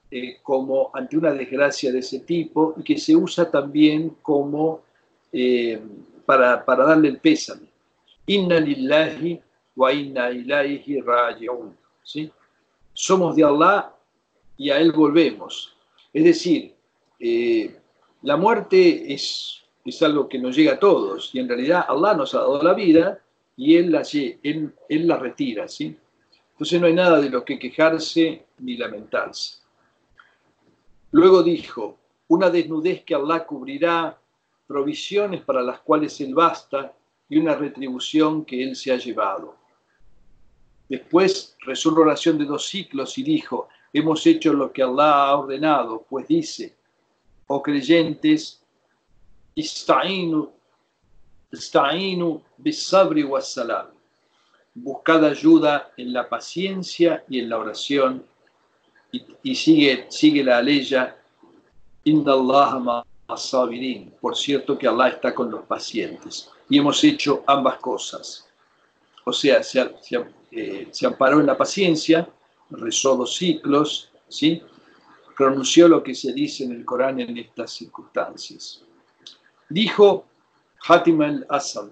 eh, 0.10 0.40
como 0.42 0.90
ante 0.94 1.16
una 1.16 1.32
desgracia 1.32 1.92
de 1.92 2.00
ese 2.00 2.22
tipo 2.22 2.74
y 2.78 2.84
que 2.84 2.98
se 2.98 3.16
usa 3.16 3.50
también 3.50 4.18
como 4.22 4.82
eh, 5.32 5.80
para, 6.26 6.66
para 6.66 6.84
darle 6.84 7.10
el 7.10 7.20
pésame. 7.20 7.71
Inna 8.32 8.60
lillahi 8.60 9.42
wa 9.76 9.92
inna 9.92 10.32
ilaihi 10.32 11.02
raji'un. 11.02 11.76
¿sí? 12.04 12.32
Somos 12.94 13.36
de 13.36 13.44
Allah 13.44 13.94
y 14.58 14.70
a 14.70 14.80
Él 14.80 14.92
volvemos. 14.92 15.76
Es 16.14 16.24
decir, 16.24 16.74
eh, 17.20 17.76
la 18.22 18.38
muerte 18.38 19.14
es, 19.14 19.64
es 19.84 20.02
algo 20.02 20.30
que 20.30 20.40
nos 20.40 20.56
llega 20.56 20.74
a 20.74 20.80
todos 20.80 21.34
y 21.34 21.40
en 21.40 21.50
realidad 21.50 21.86
Allah 21.88 22.14
nos 22.14 22.34
ha 22.34 22.40
dado 22.40 22.62
la 22.64 22.74
vida 22.74 23.20
y 23.58 23.76
Él 23.76 23.92
la, 23.92 24.04
él, 24.14 24.74
él 24.88 25.08
la 25.08 25.18
retira. 25.18 25.68
¿sí? 25.68 25.98
Entonces 26.54 26.80
no 26.80 26.88
hay 26.88 26.94
nada 26.94 27.20
de 27.20 27.30
lo 27.30 27.44
que 27.44 27.60
quejarse 27.60 28.46
ni 28.60 28.78
lamentarse. 28.78 29.58
Luego 31.12 31.44
dijo, 31.44 31.98
una 32.30 32.50
desnudez 32.50 33.04
que 33.04 33.16
Allah 33.16 33.46
cubrirá, 33.46 34.18
provisiones 34.66 35.42
para 35.42 35.62
las 35.62 35.82
cuales 35.82 36.22
Él 36.22 36.34
basta 36.34 36.94
y 37.32 37.38
una 37.38 37.56
retribución 37.56 38.44
que 38.44 38.62
él 38.62 38.76
se 38.76 38.92
ha 38.92 38.98
llevado. 38.98 39.56
Después 40.90 41.56
rezó 41.62 41.88
una 41.92 42.02
oración 42.02 42.38
de 42.38 42.44
dos 42.44 42.68
ciclos 42.68 43.18
y 43.18 43.24
dijo, 43.24 43.70
hemos 43.94 44.28
hecho 44.28 44.52
lo 44.52 44.70
que 44.74 44.84
Allah 44.84 45.30
ha 45.30 45.38
ordenado, 45.38 46.06
pues 46.10 46.28
dice, 46.28 46.76
oh 47.48 47.62
creyentes, 47.64 48.62
ista'inu, 49.56 50.52
ista'inu 51.54 52.42
bisabri 52.58 53.26
salam. 53.40 53.88
Buscad 54.74 55.24
ayuda 55.24 55.94
en 55.96 56.12
la 56.12 56.28
paciencia 56.28 57.24
y 57.30 57.40
en 57.40 57.48
la 57.48 57.60
oración. 57.60 58.26
Y, 59.42 59.56
sigue, 59.56 60.08
sigue 60.10 60.44
la 60.44 60.58
aleya, 60.58 61.16
inna 62.04 62.34
Allah 62.34 63.06
por 64.20 64.36
cierto 64.36 64.78
que 64.78 64.86
Allah 64.86 65.08
está 65.08 65.34
con 65.34 65.50
los 65.50 65.64
pacientes 65.64 66.52
y 66.72 66.78
hemos 66.78 67.04
hecho 67.04 67.44
ambas 67.48 67.80
cosas. 67.80 68.48
O 69.26 69.34
sea, 69.34 69.62
se, 69.62 69.82
eh, 70.52 70.90
amparó 71.06 71.42
en 71.42 71.46
la 71.46 71.58
paciencia, 71.58 72.30
rezó 72.70 73.18
dos 73.18 73.36
ciclos, 73.36 74.10
¿sí? 74.30 74.64
pronunció 75.36 75.90
lo 75.90 76.02
que 76.02 76.16
se 76.16 76.32
dice 76.32 76.64
en 76.64 76.72
el 76.72 76.86
Corán 76.86 77.20
en 77.20 77.38
estas 77.38 77.74
circunstancias. 77.74 78.84
Dijo 79.68 80.26
Hatim 80.88 81.22
al-Asam. 81.22 81.92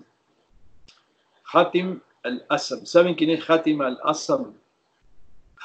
Hatim 1.51 1.99
al-Asam. 2.23 2.85
¿Saben 2.85 3.15
quién 3.15 3.31
es 3.31 3.49
Hatim 3.49 3.81
al-Asam? 3.81 4.53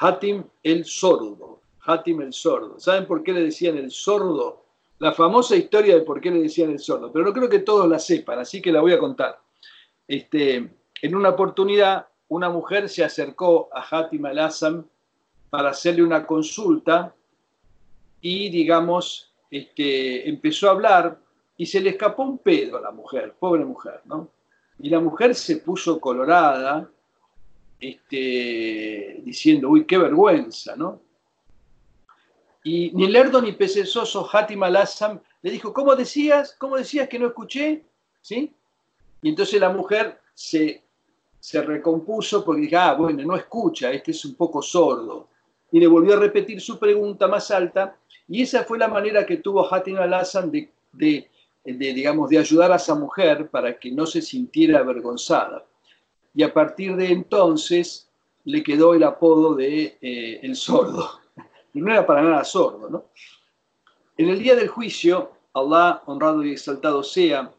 Hatim 0.01 0.43
el 0.65 0.85
sordo. 0.85 1.61
Hatim 1.85 2.21
el 2.21 2.33
sordo. 2.33 2.81
¿Saben 2.81 3.07
por 3.07 3.23
qué 3.23 3.33
le 3.33 3.43
decían 3.43 3.79
el 3.79 3.93
sordo? 3.93 4.64
La 4.99 5.13
famosa 5.13 5.57
historia 5.57 5.97
de 5.97 6.03
por 6.03 6.21
qué 6.21 6.31
le 6.31 6.43
decían 6.43 6.71
el 6.71 6.79
sordo, 6.79 7.13
pero 7.13 7.25
no 7.25 7.33
creo 7.33 7.49
que 7.49 7.59
todos 7.59 7.89
la 7.89 7.99
sepan, 7.99 8.39
así 8.39 8.63
que 8.63 8.73
la 8.73 8.81
voy 8.81 8.93
a 8.93 8.99
contar. 8.99 9.41
Este, 10.07 10.57
en 11.03 11.15
una 11.15 11.31
oportunidad, 11.31 12.07
una 12.29 12.49
mujer 12.49 12.89
se 12.89 13.05
acercó 13.05 13.69
a 13.73 13.83
Hatim 13.83 14.25
al-Assam 14.27 14.87
para 15.51 15.71
hacerle 15.71 16.03
una 16.03 16.27
consulta 16.27 17.15
y, 18.21 18.49
digamos, 18.49 19.33
este, 19.51 20.29
empezó 20.29 20.69
a 20.69 20.73
hablar 20.73 21.19
y 21.57 21.67
se 21.67 21.81
le 21.81 21.91
escapó 21.91 22.23
un 22.23 22.39
pedo 22.39 22.79
a 22.79 22.81
la 22.81 22.91
mujer, 22.91 23.35
pobre 23.39 23.65
mujer, 23.65 24.01
¿no? 24.05 24.31
Y 24.79 24.89
la 24.91 24.99
mujer 25.01 25.35
se 25.35 25.59
puso 25.59 26.01
colorada, 26.01 26.91
este, 27.79 29.21
diciendo, 29.23 29.69
uy, 29.69 29.85
qué 29.85 29.99
vergüenza, 29.99 30.75
¿no? 30.75 31.01
Y 32.65 32.91
ni 32.95 33.09
Lerdo 33.09 33.43
ni 33.43 33.53
Pesesoso, 33.53 34.27
Hatim 34.33 34.63
al-Assam, 34.63 35.21
le 35.43 35.51
dijo, 35.51 35.73
¿cómo 35.73 35.95
decías? 35.95 36.57
¿Cómo 36.59 36.77
decías 36.77 37.09
que 37.09 37.19
no 37.19 37.27
escuché? 37.27 37.85
¿Sí? 38.23 38.53
Y 39.21 39.29
entonces 39.29 39.61
la 39.61 39.69
mujer 39.69 40.19
se, 40.33 40.83
se 41.39 41.61
recompuso 41.61 42.43
porque 42.43 42.63
dijo, 42.63 42.79
ah, 42.79 42.95
bueno, 42.95 43.23
no 43.23 43.37
escucha, 43.37 43.93
este 43.93 44.13
es 44.13 44.25
un 44.25 44.35
poco 44.35 44.63
sordo. 44.63 45.29
Y 45.71 45.79
le 45.79 45.87
volvió 45.87 46.15
a 46.15 46.21
repetir 46.21 46.59
su 46.61 46.79
pregunta 46.79 47.29
más 47.29 47.51
alta, 47.51 47.99
y 48.27 48.43
esa 48.43 48.65
fue 48.65 48.79
la 48.79 48.89
manera 48.89 49.27
que 49.27 49.37
tuvo 49.37 49.73
Hatim 49.73 49.99
al-Assam 49.99 50.51
de, 50.51 50.71
de, 50.93 51.29
digamos, 51.65 52.31
de 52.31 52.39
ayudar 52.39 52.73
a 52.73 52.77
esa 52.77 52.95
mujer 52.95 53.51
para 53.51 53.79
que 53.79 53.91
no 53.91 54.07
se 54.07 54.23
sintiera 54.23 54.79
avergonzada. 54.79 55.67
Y 56.35 56.43
a 56.43 56.53
partir 56.53 56.97
de 56.97 57.09
entonces 57.09 58.09
le 58.45 58.63
quedó 58.63 58.95
el 58.95 59.03
apodo 59.03 59.55
de 59.55 59.99
eh, 60.01 60.41
el 60.43 60.57
sordo. 60.57 61.24
Y 61.75 61.81
no 61.81 61.93
era 61.93 62.07
para 62.07 62.23
nada 62.23 62.45
sordo, 62.45 62.89
¿no? 62.89 63.05
En 64.17 64.29
el 64.29 64.39
día 64.39 64.55
del 64.55 64.69
juicio, 64.69 65.33
Allah, 65.53 66.03
honrado 66.07 66.45
y 66.45 66.53
exaltado 66.53 67.03
sea, 67.03 67.53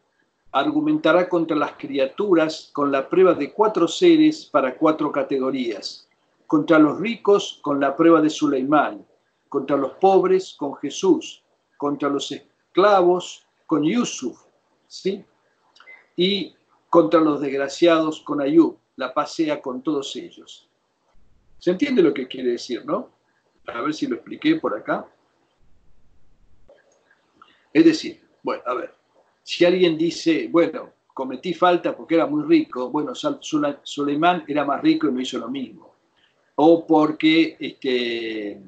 argumentará 0.52 1.28
contra 1.28 1.54
las 1.54 1.72
criaturas 1.72 2.70
con 2.72 2.90
la 2.90 3.08
prueba 3.08 3.34
de 3.34 3.52
cuatro 3.52 3.86
seres 3.86 4.46
para 4.46 4.74
cuatro 4.74 5.12
categorías. 5.12 6.08
Contra 6.46 6.78
los 6.78 6.98
ricos 6.98 7.58
con 7.62 7.78
la 7.78 7.94
prueba 7.94 8.22
de 8.22 8.30
Suleimán, 8.30 9.04
contra 9.50 9.76
los 9.76 9.92
pobres 9.92 10.54
con 10.58 10.74
Jesús, 10.76 11.42
contra 11.76 12.08
los 12.08 12.32
esclavos 12.32 13.44
con 13.66 13.82
Yusuf, 13.82 14.40
¿sí? 14.86 15.24
Y 16.16 16.54
contra 16.88 17.20
los 17.20 17.40
desgraciados 17.40 18.20
con 18.20 18.40
Ayub, 18.40 18.78
la 18.96 19.12
pasea 19.12 19.60
con 19.60 19.82
todos 19.82 20.16
ellos. 20.16 20.70
¿Se 21.58 21.70
entiende 21.70 22.02
lo 22.02 22.14
que 22.14 22.26
quiere 22.26 22.52
decir, 22.52 22.84
no? 22.86 23.15
A 23.66 23.80
ver 23.80 23.94
si 23.94 24.06
lo 24.06 24.16
expliqué 24.16 24.56
por 24.56 24.76
acá. 24.76 25.06
Es 27.72 27.84
decir, 27.84 28.20
bueno, 28.42 28.62
a 28.66 28.74
ver, 28.74 28.94
si 29.42 29.64
alguien 29.64 29.98
dice, 29.98 30.48
bueno, 30.50 30.92
cometí 31.12 31.54
falta 31.54 31.96
porque 31.96 32.14
era 32.14 32.26
muy 32.26 32.42
rico, 32.44 32.90
bueno, 32.90 33.12
Suleimán 33.14 34.44
era 34.46 34.64
más 34.64 34.82
rico 34.82 35.08
y 35.08 35.12
no 35.12 35.20
hizo 35.20 35.38
lo 35.38 35.48
mismo. 35.48 35.94
O 36.56 36.86
porque, 36.86 37.56
este, 37.58 38.60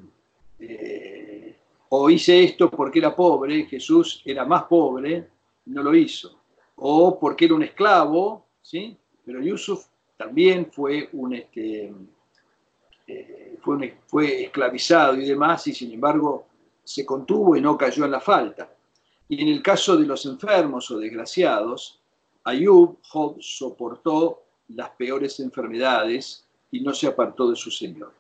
eh, 0.59 1.57
o 1.89 2.11
hice 2.11 2.45
esto 2.45 2.71
porque 2.71 2.99
era 2.99 3.15
pobre, 3.15 3.65
Jesús 3.65 4.23
era 4.25 4.45
más 4.45 4.65
pobre, 4.65 5.29
no 5.67 5.83
lo 5.83 5.95
hizo. 5.95 6.41
O 6.77 7.19
porque 7.19 7.47
era 7.47 7.55
un 7.55 7.63
esclavo, 7.63 8.47
¿sí? 8.61 8.97
Pero 9.25 9.43
Yusuf 9.43 9.87
también 10.17 10.71
fue 10.71 11.09
un, 11.13 11.35
este, 11.35 11.93
fue, 13.61 13.99
fue 14.07 14.45
esclavizado 14.45 15.17
y 15.17 15.27
demás, 15.27 15.67
y 15.67 15.75
sin 15.75 15.93
embargo 15.93 16.47
se 16.85 17.05
contuvo 17.05 17.57
y 17.57 17.61
no 17.61 17.77
cayó 17.77 18.05
en 18.05 18.13
la 18.13 18.21
falta. 18.21 18.71
Y 19.29 19.43
en 19.43 19.49
el 19.49 19.63
caso 19.63 19.97
de 19.97 20.07
los 20.07 20.25
enfermos 20.25 20.91
o 20.91 20.99
desgraciados, 20.99 22.01
Ayub, 22.45 22.99
Job, 23.03 23.37
soportó 23.41 24.43
las 24.69 24.91
peores 24.91 25.39
enfermedades 25.41 26.47
y 26.71 26.81
no 26.81 26.95
se 26.95 27.07
apartó 27.07 27.51
de 27.51 27.57
su 27.57 27.71
Señor. 27.71 28.13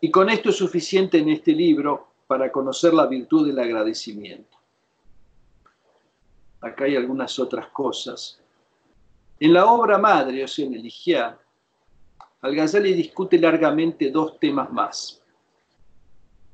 Y 0.00 0.10
con 0.10 0.28
esto 0.28 0.50
es 0.50 0.56
suficiente 0.56 1.18
en 1.18 1.28
este 1.28 1.52
libro 1.52 2.08
para 2.26 2.50
conocer 2.50 2.92
la 2.92 3.06
virtud 3.06 3.46
del 3.46 3.58
agradecimiento. 3.58 4.58
Acá 6.60 6.84
hay 6.84 6.96
algunas 6.96 7.38
otras 7.38 7.68
cosas. 7.68 8.40
En 9.38 9.52
la 9.52 9.66
obra 9.66 9.98
madre, 9.98 10.44
o 10.44 10.48
sea, 10.48 10.66
en 10.66 10.74
el 10.74 10.86
Ijá, 12.42 12.48
Al-Ghazali 12.48 12.92
discute 12.92 13.38
largamente 13.38 14.10
dos 14.10 14.38
temas 14.38 14.70
más 14.72 15.22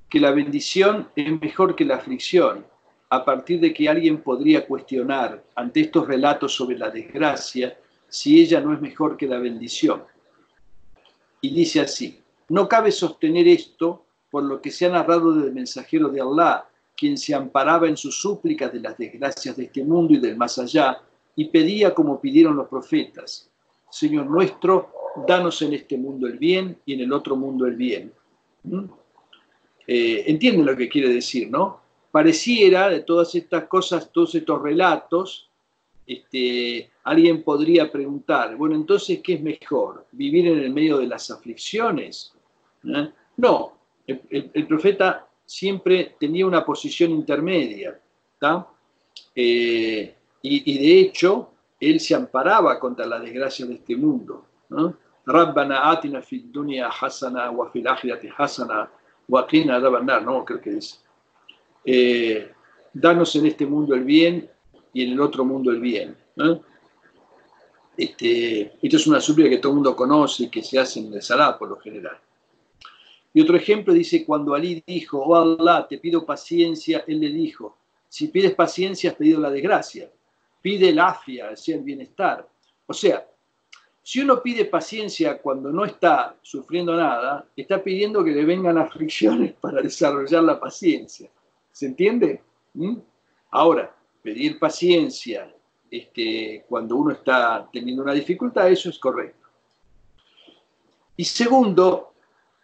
que 0.09 0.21
la 0.21 0.31
bendición 0.31 1.09
es 1.15 1.41
mejor 1.41 1.77
que 1.77 1.85
la 1.85 1.97
aflicción, 1.97 2.65
a 3.11 3.25
partir 3.25 3.61
de 3.61 3.73
que 3.73 3.89
alguien 3.89 4.23
podría 4.23 4.67
cuestionar 4.67 5.45
ante 5.55 5.81
estos 5.81 6.07
relatos 6.07 6.55
sobre 6.55 6.79
la 6.79 6.91
desgracia 6.91 7.79
si 8.09 8.41
ella 8.41 8.61
no 8.61 8.73
es 8.73 8.81
mejor 8.81 9.17
que 9.17 9.27
la 9.27 9.39
bendición. 9.39 10.03
Y 11.41 11.55
dice 11.55 11.81
así, 11.81 12.21
no 12.49 12.69
cabe 12.69 12.91
sostener 12.91 13.47
esto 13.49 14.07
por 14.31 14.45
lo 14.45 14.61
que 14.61 14.71
se 14.71 14.87
ha 14.87 14.91
narrado 14.91 15.33
del 15.35 15.53
mensajero 15.53 16.09
de 16.09 16.21
Allah, 16.21 16.67
quien 16.97 17.17
se 17.17 17.35
amparaba 17.35 17.87
en 17.87 17.97
sus 17.97 18.21
súplicas 18.21 18.73
de 18.73 18.81
las 18.81 18.97
desgracias 18.97 19.57
de 19.57 19.65
este 19.65 19.85
mundo 19.85 20.15
y 20.15 20.19
del 20.19 20.37
más 20.37 20.59
allá, 20.59 21.01
y 21.37 21.47
pedía 21.47 21.95
como 21.95 22.21
pidieron 22.21 22.57
los 22.57 22.69
profetas, 22.69 23.51
Señor 23.91 24.27
nuestro, 24.27 24.93
danos 25.27 25.63
en 25.63 25.75
este 25.75 25.97
mundo 25.97 26.27
el 26.27 26.39
bien 26.39 26.79
y 26.85 26.95
en 26.95 27.01
el 27.01 27.13
otro 27.13 27.37
mundo 27.37 27.67
el 27.67 27.77
bien. 27.77 28.13
¿Mm? 28.65 28.85
eh, 29.89 30.25
entienden 30.27 30.67
lo 30.67 30.77
que 30.77 30.89
quiere 30.89 31.09
decir, 31.09 31.51
¿no? 31.51 31.81
Pareciera 32.11 32.91
de 32.91 33.01
todas 33.01 33.35
estas 33.35 33.65
cosas, 33.65 34.13
todos 34.13 34.35
estos 34.35 34.61
relatos, 34.61 35.49
este, 36.07 36.91
alguien 37.05 37.43
podría 37.43 37.91
preguntar, 37.91 38.55
bueno, 38.57 38.75
entonces, 38.75 39.21
¿qué 39.25 39.35
es 39.35 39.43
mejor? 39.43 40.07
¿Vivir 40.13 40.47
en 40.49 40.59
el 40.59 40.71
medio 40.71 40.99
de 40.99 41.07
las 41.07 41.31
aflicciones? 41.31 42.35
¿Eh? 42.85 43.09
No, 43.39 43.79
el, 44.07 44.67
profeta 44.67 45.27
siempre 45.45 46.17
tenía 46.21 46.47
una 46.47 46.65
posición 46.65 47.11
intermedia, 47.13 47.99
eh, 49.35 50.15
y, 50.43 50.79
de 50.79 51.01
hecho, 51.01 51.51
él 51.81 52.01
se 52.01 52.15
amparaba 52.15 52.79
contra 52.79 53.07
la 53.07 53.21
desgracia 53.21 53.67
de 53.67 53.75
este 53.75 53.97
mundo. 53.97 54.45
¿no? 54.69 54.97
Rabbana 55.25 55.91
atina 55.91 56.23
fid 56.23 56.47
dunya 56.47 56.89
hasana 56.89 57.51
wa 57.51 57.71
fil 57.71 57.87
hasana 57.87 58.91
Joaquín 59.29 59.71
Adabanar, 59.71 60.23
¿no? 60.23 60.45
Creo 60.45 60.61
que 60.61 60.79
es. 60.79 61.05
Eh, 61.85 62.51
danos 62.93 63.35
en 63.37 63.47
este 63.47 63.67
mundo 63.67 63.95
el 63.95 64.05
bien 64.05 64.49
y 64.93 65.05
en 65.05 65.13
el 65.13 65.21
otro 65.21 65.45
mundo 65.45 65.71
el 65.71 65.81
bien. 65.81 66.17
Este, 67.97 68.73
esto 68.81 68.97
es 68.97 69.07
una 69.07 69.21
súplica 69.21 69.51
que 69.51 69.59
todo 69.59 69.73
el 69.73 69.77
mundo 69.77 69.95
conoce 69.95 70.45
y 70.45 70.49
que 70.49 70.63
se 70.63 70.79
hace 70.79 71.01
en 71.01 71.13
el 71.13 71.23
Salá 71.23 71.59
por 71.59 71.69
lo 71.69 71.77
general. 71.77 72.19
Y 73.35 73.43
otro 73.43 73.57
ejemplo 73.57 73.93
dice, 73.93 74.25
cuando 74.25 74.55
Ali 74.55 74.83
dijo, 74.87 75.19
oh 75.19 75.37
Allah, 75.37 75.87
te 75.87 75.99
pido 75.99 76.25
paciencia, 76.25 77.05
él 77.07 77.21
le 77.21 77.29
dijo, 77.29 77.77
si 78.09 78.29
pides 78.29 78.55
paciencia 78.55 79.11
has 79.11 79.17
pedido 79.17 79.41
la 79.41 79.51
desgracia, 79.51 80.11
pide 80.61 80.91
el 80.91 80.99
afia, 80.99 81.57
sea, 81.57 81.77
el 81.77 81.83
bienestar. 81.83 82.47
O 82.87 82.93
sea, 82.93 83.27
si 84.03 84.21
uno 84.21 84.43
pide 84.43 84.65
paciencia 84.65 85.39
cuando 85.39 85.71
no 85.71 85.85
está 85.85 86.35
sufriendo 86.41 86.97
nada, 86.97 87.47
está 87.55 87.83
pidiendo 87.83 88.25
que 88.25 88.31
le 88.31 88.45
vengan 88.45 88.79
aflicciones 88.79 89.53
para 89.61 89.83
desarrollar 89.83 90.43
la 90.43 90.59
paciencia. 90.59 91.29
¿Se 91.71 91.87
entiende? 91.87 92.43
¿Mm? 92.75 92.97
Ahora, 93.51 93.95
pedir 94.23 94.59
paciencia 94.59 95.53
este, 95.91 96.65
cuando 96.69 96.97
uno 96.97 97.13
está 97.13 97.69
teniendo 97.73 98.03
una 98.03 98.13
dificultad, 98.13 98.71
eso 98.71 98.91
es 98.91 98.99
correcto. 98.99 99.47
Y 101.17 101.25
segundo, 101.25 102.13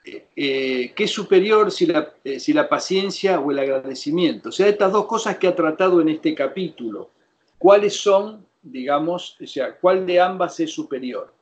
eh, 0.04 0.28
eh, 0.36 0.92
¿qué 0.94 1.04
es 1.04 1.10
superior 1.10 1.70
si 1.70 1.86
la, 1.86 2.14
eh, 2.22 2.38
si 2.38 2.52
la 2.52 2.68
paciencia 2.68 3.40
o 3.40 3.50
el 3.50 3.58
agradecimiento? 3.58 4.50
O 4.50 4.52
sea, 4.52 4.68
estas 4.68 4.92
dos 4.92 5.06
cosas 5.06 5.38
que 5.38 5.48
ha 5.48 5.56
tratado 5.56 6.00
en 6.00 6.10
este 6.10 6.34
capítulo, 6.34 7.10
¿cuáles 7.64 7.96
son 7.96 8.44
digamos, 8.64 9.36
o 9.40 9.46
sea, 9.46 9.78
cuál 9.78 10.06
de 10.06 10.18
ambas 10.18 10.58
es 10.58 10.72
superior. 10.72 11.32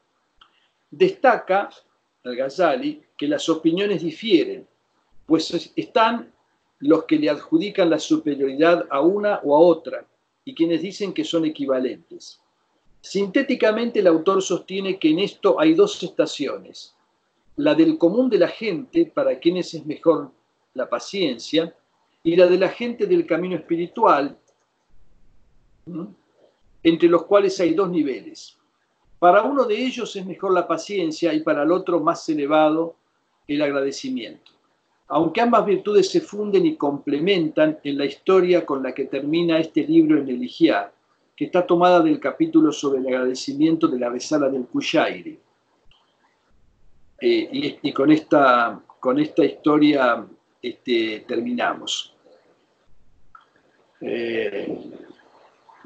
Destaca 0.90 1.70
al 2.24 2.37
Ghazali 2.37 3.00
que 3.16 3.28
las 3.28 3.48
opiniones 3.48 4.02
difieren, 4.02 4.66
pues 5.24 5.72
están 5.76 6.32
los 6.80 7.04
que 7.04 7.16
le 7.16 7.30
adjudican 7.30 7.88
la 7.88 8.00
superioridad 8.00 8.87
a 8.90 9.00
una 9.00 9.40
o 9.44 9.54
a 9.54 9.61
otra 9.61 10.04
y 10.44 10.54
quienes 10.54 10.82
dicen 10.82 11.14
que 11.14 11.24
son 11.24 11.44
equivalentes. 11.44 12.40
Sintéticamente, 13.00 14.00
el 14.00 14.08
autor 14.08 14.42
sostiene 14.42 14.98
que 14.98 15.11
en 15.11 15.20
esto 15.20 15.58
hay 15.61 15.74
dos 15.74 16.02
estaciones, 16.02 16.94
la 17.56 17.74
del 17.74 17.98
común 17.98 18.28
de 18.28 18.38
la 18.38 18.48
gente, 18.48 19.06
para 19.06 19.38
quienes 19.38 19.74
es 19.74 19.87
mejor 19.87 20.32
la 20.74 20.88
paciencia, 20.88 21.74
y 22.24 22.37
la 22.37 22.46
de 22.46 22.58
la 22.58 22.68
gente 22.68 23.06
del 23.06 23.26
camino 23.26 23.56
espiritual, 23.56 24.38
entre 26.83 27.09
los 27.09 27.25
cuales 27.25 27.59
hay 27.61 27.75
dos 27.75 27.90
niveles. 27.90 28.57
Para 29.18 29.42
uno 29.42 29.64
de 29.64 29.77
ellos 29.77 30.16
es 30.16 30.27
mejor 30.27 30.53
la 30.53 30.66
paciencia 30.66 31.33
y 31.33 31.40
para 31.40 31.62
el 31.62 31.71
otro 31.71 32.01
más 32.01 32.29
elevado 32.29 32.97
el 33.47 33.62
agradecimiento. 33.62 34.51
Aunque 35.09 35.40
ambas 35.40 35.66
virtudes 35.66 36.11
se 36.11 36.21
funden 36.21 36.66
y 36.66 36.77
complementan 36.77 37.79
en 37.85 37.99
la 37.99 38.07
historia 38.07 38.64
con 38.64 38.83
la 38.83 38.92
que 38.92 39.05
termina 39.05 39.59
este 39.59 39.87
libro 39.87 40.18
en 40.18 40.29
Eligiar, 40.29 40.92
que 41.37 41.45
está 41.45 41.66
tomada 41.66 42.01
del 42.01 42.18
capítulo 42.18 42.73
sobre 42.73 43.01
el 43.01 43.07
agradecimiento 43.09 43.87
de 43.88 43.99
la 43.99 44.09
besala 44.09 44.49
del 44.49 44.64
Kushairi. 44.64 45.38
Eh, 47.21 47.79
y, 47.83 47.92
con, 47.92 48.11
esta, 48.11 48.81
con 48.99 49.21
esta 49.21 49.45
historia 49.45 50.27
este, 50.61 51.25
terminamos. 51.29 52.12
Eh, 54.01 54.83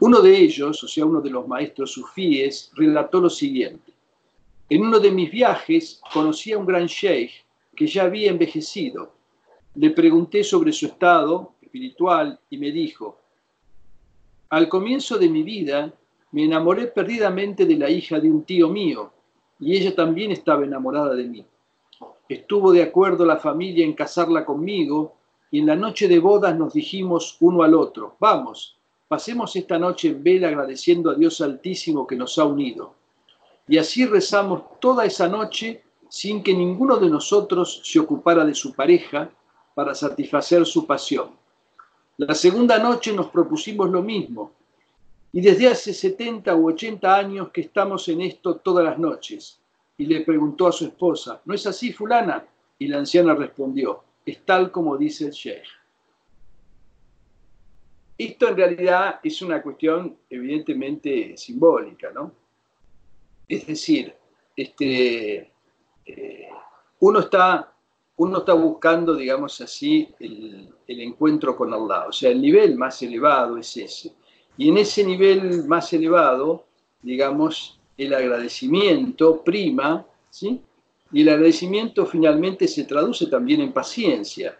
uno 0.00 0.20
de 0.20 0.36
ellos, 0.36 0.82
o 0.84 0.88
sea, 0.88 1.06
uno 1.06 1.20
de 1.20 1.30
los 1.30 1.48
maestros 1.48 1.92
sufíes, 1.92 2.70
relató 2.74 3.20
lo 3.20 3.30
siguiente. 3.30 3.92
En 4.68 4.82
uno 4.82 4.98
de 4.98 5.10
mis 5.10 5.30
viajes 5.30 6.00
conocí 6.12 6.52
a 6.52 6.58
un 6.58 6.66
gran 6.66 6.86
sheikh 6.86 7.30
que 7.74 7.86
ya 7.86 8.04
había 8.04 8.30
envejecido. 8.30 9.12
Le 9.74 9.90
pregunté 9.90 10.42
sobre 10.42 10.72
su 10.72 10.86
estado 10.86 11.52
espiritual 11.62 12.38
y 12.50 12.58
me 12.58 12.72
dijo, 12.72 13.18
al 14.50 14.68
comienzo 14.68 15.18
de 15.18 15.28
mi 15.28 15.42
vida 15.42 15.92
me 16.32 16.44
enamoré 16.44 16.88
perdidamente 16.88 17.64
de 17.64 17.76
la 17.76 17.90
hija 17.90 18.20
de 18.20 18.30
un 18.30 18.44
tío 18.44 18.68
mío 18.68 19.12
y 19.58 19.76
ella 19.76 19.94
también 19.94 20.30
estaba 20.32 20.64
enamorada 20.64 21.14
de 21.14 21.24
mí. 21.24 21.44
Estuvo 22.28 22.72
de 22.72 22.82
acuerdo 22.82 23.24
la 23.24 23.38
familia 23.38 23.84
en 23.84 23.94
casarla 23.94 24.44
conmigo 24.44 25.16
y 25.50 25.60
en 25.60 25.66
la 25.66 25.76
noche 25.76 26.08
de 26.08 26.18
bodas 26.18 26.56
nos 26.56 26.74
dijimos 26.74 27.36
uno 27.40 27.62
al 27.62 27.74
otro, 27.74 28.16
vamos, 28.18 28.75
pasemos 29.08 29.54
esta 29.56 29.78
noche 29.78 30.08
en 30.08 30.22
vela 30.22 30.48
agradeciendo 30.48 31.10
a 31.10 31.14
Dios 31.14 31.40
Altísimo 31.40 32.06
que 32.06 32.16
nos 32.16 32.38
ha 32.38 32.44
unido. 32.44 32.94
Y 33.68 33.78
así 33.78 34.06
rezamos 34.06 34.78
toda 34.80 35.04
esa 35.04 35.28
noche 35.28 35.82
sin 36.08 36.42
que 36.42 36.54
ninguno 36.54 36.96
de 36.96 37.10
nosotros 37.10 37.80
se 37.84 37.98
ocupara 37.98 38.44
de 38.44 38.54
su 38.54 38.72
pareja 38.72 39.30
para 39.74 39.94
satisfacer 39.94 40.64
su 40.64 40.86
pasión. 40.86 41.30
La 42.18 42.34
segunda 42.34 42.78
noche 42.78 43.12
nos 43.12 43.28
propusimos 43.28 43.90
lo 43.90 44.02
mismo, 44.02 44.52
y 45.36 45.40
desde 45.42 45.68
hace 45.68 45.92
70 45.92 46.56
u 46.56 46.68
80 46.68 47.14
años 47.14 47.50
que 47.50 47.60
estamos 47.60 48.08
en 48.08 48.22
esto 48.22 48.56
todas 48.56 48.82
las 48.82 48.98
noches. 48.98 49.60
Y 49.98 50.06
le 50.06 50.22
preguntó 50.22 50.66
a 50.66 50.72
su 50.72 50.86
esposa, 50.86 51.42
¿no 51.44 51.52
es 51.52 51.66
así, 51.66 51.92
fulana? 51.92 52.46
Y 52.78 52.88
la 52.88 52.96
anciana 52.96 53.34
respondió, 53.34 54.02
es 54.24 54.42
tal 54.46 54.70
como 54.70 54.96
dice 54.96 55.26
el 55.26 55.32
sheikh. 55.32 55.66
Esto 58.18 58.48
en 58.48 58.56
realidad 58.56 59.20
es 59.22 59.42
una 59.42 59.62
cuestión 59.62 60.16
evidentemente 60.30 61.36
simbólica, 61.36 62.10
¿no? 62.12 62.32
Es 63.46 63.66
decir, 63.66 64.14
este, 64.56 65.52
eh, 66.06 66.48
uno, 67.00 67.20
está, 67.20 67.72
uno 68.16 68.38
está 68.38 68.54
buscando, 68.54 69.14
digamos 69.14 69.60
así, 69.60 70.08
el, 70.18 70.72
encuentro 70.86 71.56
con 71.56 71.74
Allah. 71.74 72.06
O 72.08 72.12
sea, 72.12 72.30
el 72.30 72.40
nivel 72.40 72.76
más 72.76 73.02
elevado 73.02 73.58
es 73.58 73.76
ese. 73.76 74.14
Y 74.56 74.70
en 74.70 74.78
ese 74.78 75.04
nivel 75.04 75.64
más 75.66 75.92
elevado, 75.92 76.64
digamos, 77.02 77.78
el 77.98 78.14
agradecimiento 78.14 79.42
prima, 79.44 80.06
¿sí? 80.30 80.62
Y 81.12 81.22
el 81.22 81.28
agradecimiento 81.28 82.06
finalmente 82.06 82.66
se 82.66 82.84
traduce 82.84 83.26
también 83.26 83.60
en 83.60 83.72
paciencia. 83.72 84.58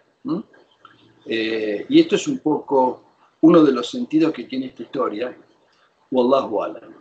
Eh, 1.25 1.87
y 1.89 2.01
esto 2.01 2.17
es 2.17 2.29
un 2.29 2.39
poco 2.39 3.06
uno 3.41 3.63
de 3.63 3.73
los 3.73 3.91
sentidos 3.91 4.33
que 4.33 4.45
tiene 4.45 4.67
esta 4.67 4.83
historia. 4.83 5.37
Wallahu 6.11 6.63
alam. 6.63 6.95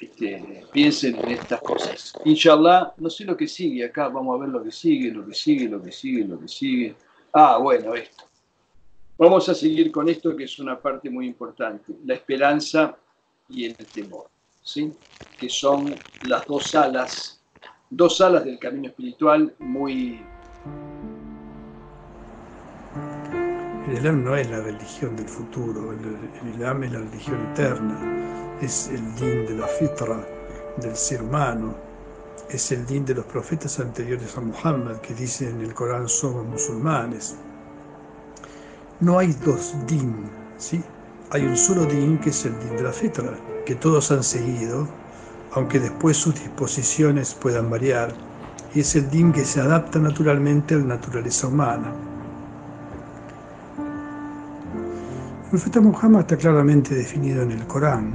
Este, 0.00 0.64
piensen 0.72 1.16
en 1.16 1.30
estas 1.32 1.60
cosas. 1.60 2.14
Inshallah, 2.24 2.94
no 2.96 3.10
sé 3.10 3.24
lo 3.24 3.36
que 3.36 3.46
sigue 3.46 3.84
acá, 3.84 4.08
vamos 4.08 4.36
a 4.36 4.40
ver 4.40 4.48
lo 4.48 4.62
que 4.62 4.72
sigue, 4.72 5.12
lo 5.12 5.26
que 5.26 5.34
sigue, 5.34 5.68
lo 5.68 5.82
que 5.82 5.92
sigue, 5.92 6.24
lo 6.24 6.40
que 6.40 6.48
sigue. 6.48 6.94
Ah, 7.32 7.58
bueno, 7.58 7.94
esto. 7.94 8.24
Vamos 9.18 9.46
a 9.50 9.54
seguir 9.54 9.92
con 9.92 10.08
esto 10.08 10.34
que 10.34 10.44
es 10.44 10.58
una 10.58 10.80
parte 10.80 11.10
muy 11.10 11.26
importante, 11.26 11.92
la 12.06 12.14
esperanza 12.14 12.96
y 13.50 13.66
el 13.66 13.76
temor, 13.76 14.30
¿sí? 14.62 14.94
que 15.38 15.50
son 15.50 15.94
las 16.22 16.46
dos 16.46 16.74
alas, 16.74 17.38
dos 17.90 18.22
alas 18.22 18.46
del 18.46 18.58
camino 18.58 18.88
espiritual 18.88 19.54
muy... 19.58 20.22
El 23.90 23.96
Islam 23.96 24.22
no 24.22 24.36
es 24.36 24.48
la 24.48 24.60
religión 24.60 25.16
del 25.16 25.28
futuro, 25.28 25.90
el, 25.90 26.48
Islam 26.48 26.84
es 26.84 26.92
la 26.92 27.00
religión 27.00 27.40
eterna, 27.50 28.56
es 28.60 28.86
el 28.86 29.14
din 29.16 29.46
de 29.46 29.56
la 29.56 29.66
fitra 29.66 30.24
del 30.76 30.94
ser 30.94 31.20
humano, 31.22 31.74
es 32.48 32.70
el 32.70 32.86
din 32.86 33.04
de 33.04 33.16
los 33.16 33.24
profetas 33.24 33.80
anteriores 33.80 34.36
a 34.36 34.42
Muhammad 34.42 34.98
que 34.98 35.12
dicen 35.12 35.56
en 35.56 35.62
el 35.62 35.74
Corán 35.74 36.08
somos 36.08 36.46
musulmanes. 36.46 37.34
No 39.00 39.18
hay 39.18 39.32
dos 39.44 39.74
din, 39.88 40.30
¿sí? 40.56 40.80
Hay 41.30 41.44
un 41.44 41.56
solo 41.56 41.84
din 41.84 42.16
que 42.18 42.30
es 42.30 42.44
el 42.44 42.56
din 42.60 42.76
de 42.76 42.84
la 42.84 42.92
fitra, 42.92 43.36
que 43.66 43.74
todos 43.74 44.12
han 44.12 44.22
seguido, 44.22 44.86
aunque 45.50 45.80
después 45.80 46.16
sus 46.16 46.36
disposiciones 46.36 47.34
puedan 47.34 47.68
variar, 47.68 48.14
y 48.72 48.80
es 48.80 48.94
el 48.94 49.10
din 49.10 49.32
que 49.32 49.44
se 49.44 49.60
adapta 49.60 49.98
naturalmente 49.98 50.76
a 50.76 50.78
la 50.78 50.84
naturaleza 50.84 51.48
humana. 51.48 52.09
Profeta 55.50 55.80
Muhammad 55.80 56.20
está 56.20 56.36
claramente 56.36 56.94
definido 56.94 57.42
en 57.42 57.50
el 57.50 57.66
Corán, 57.66 58.12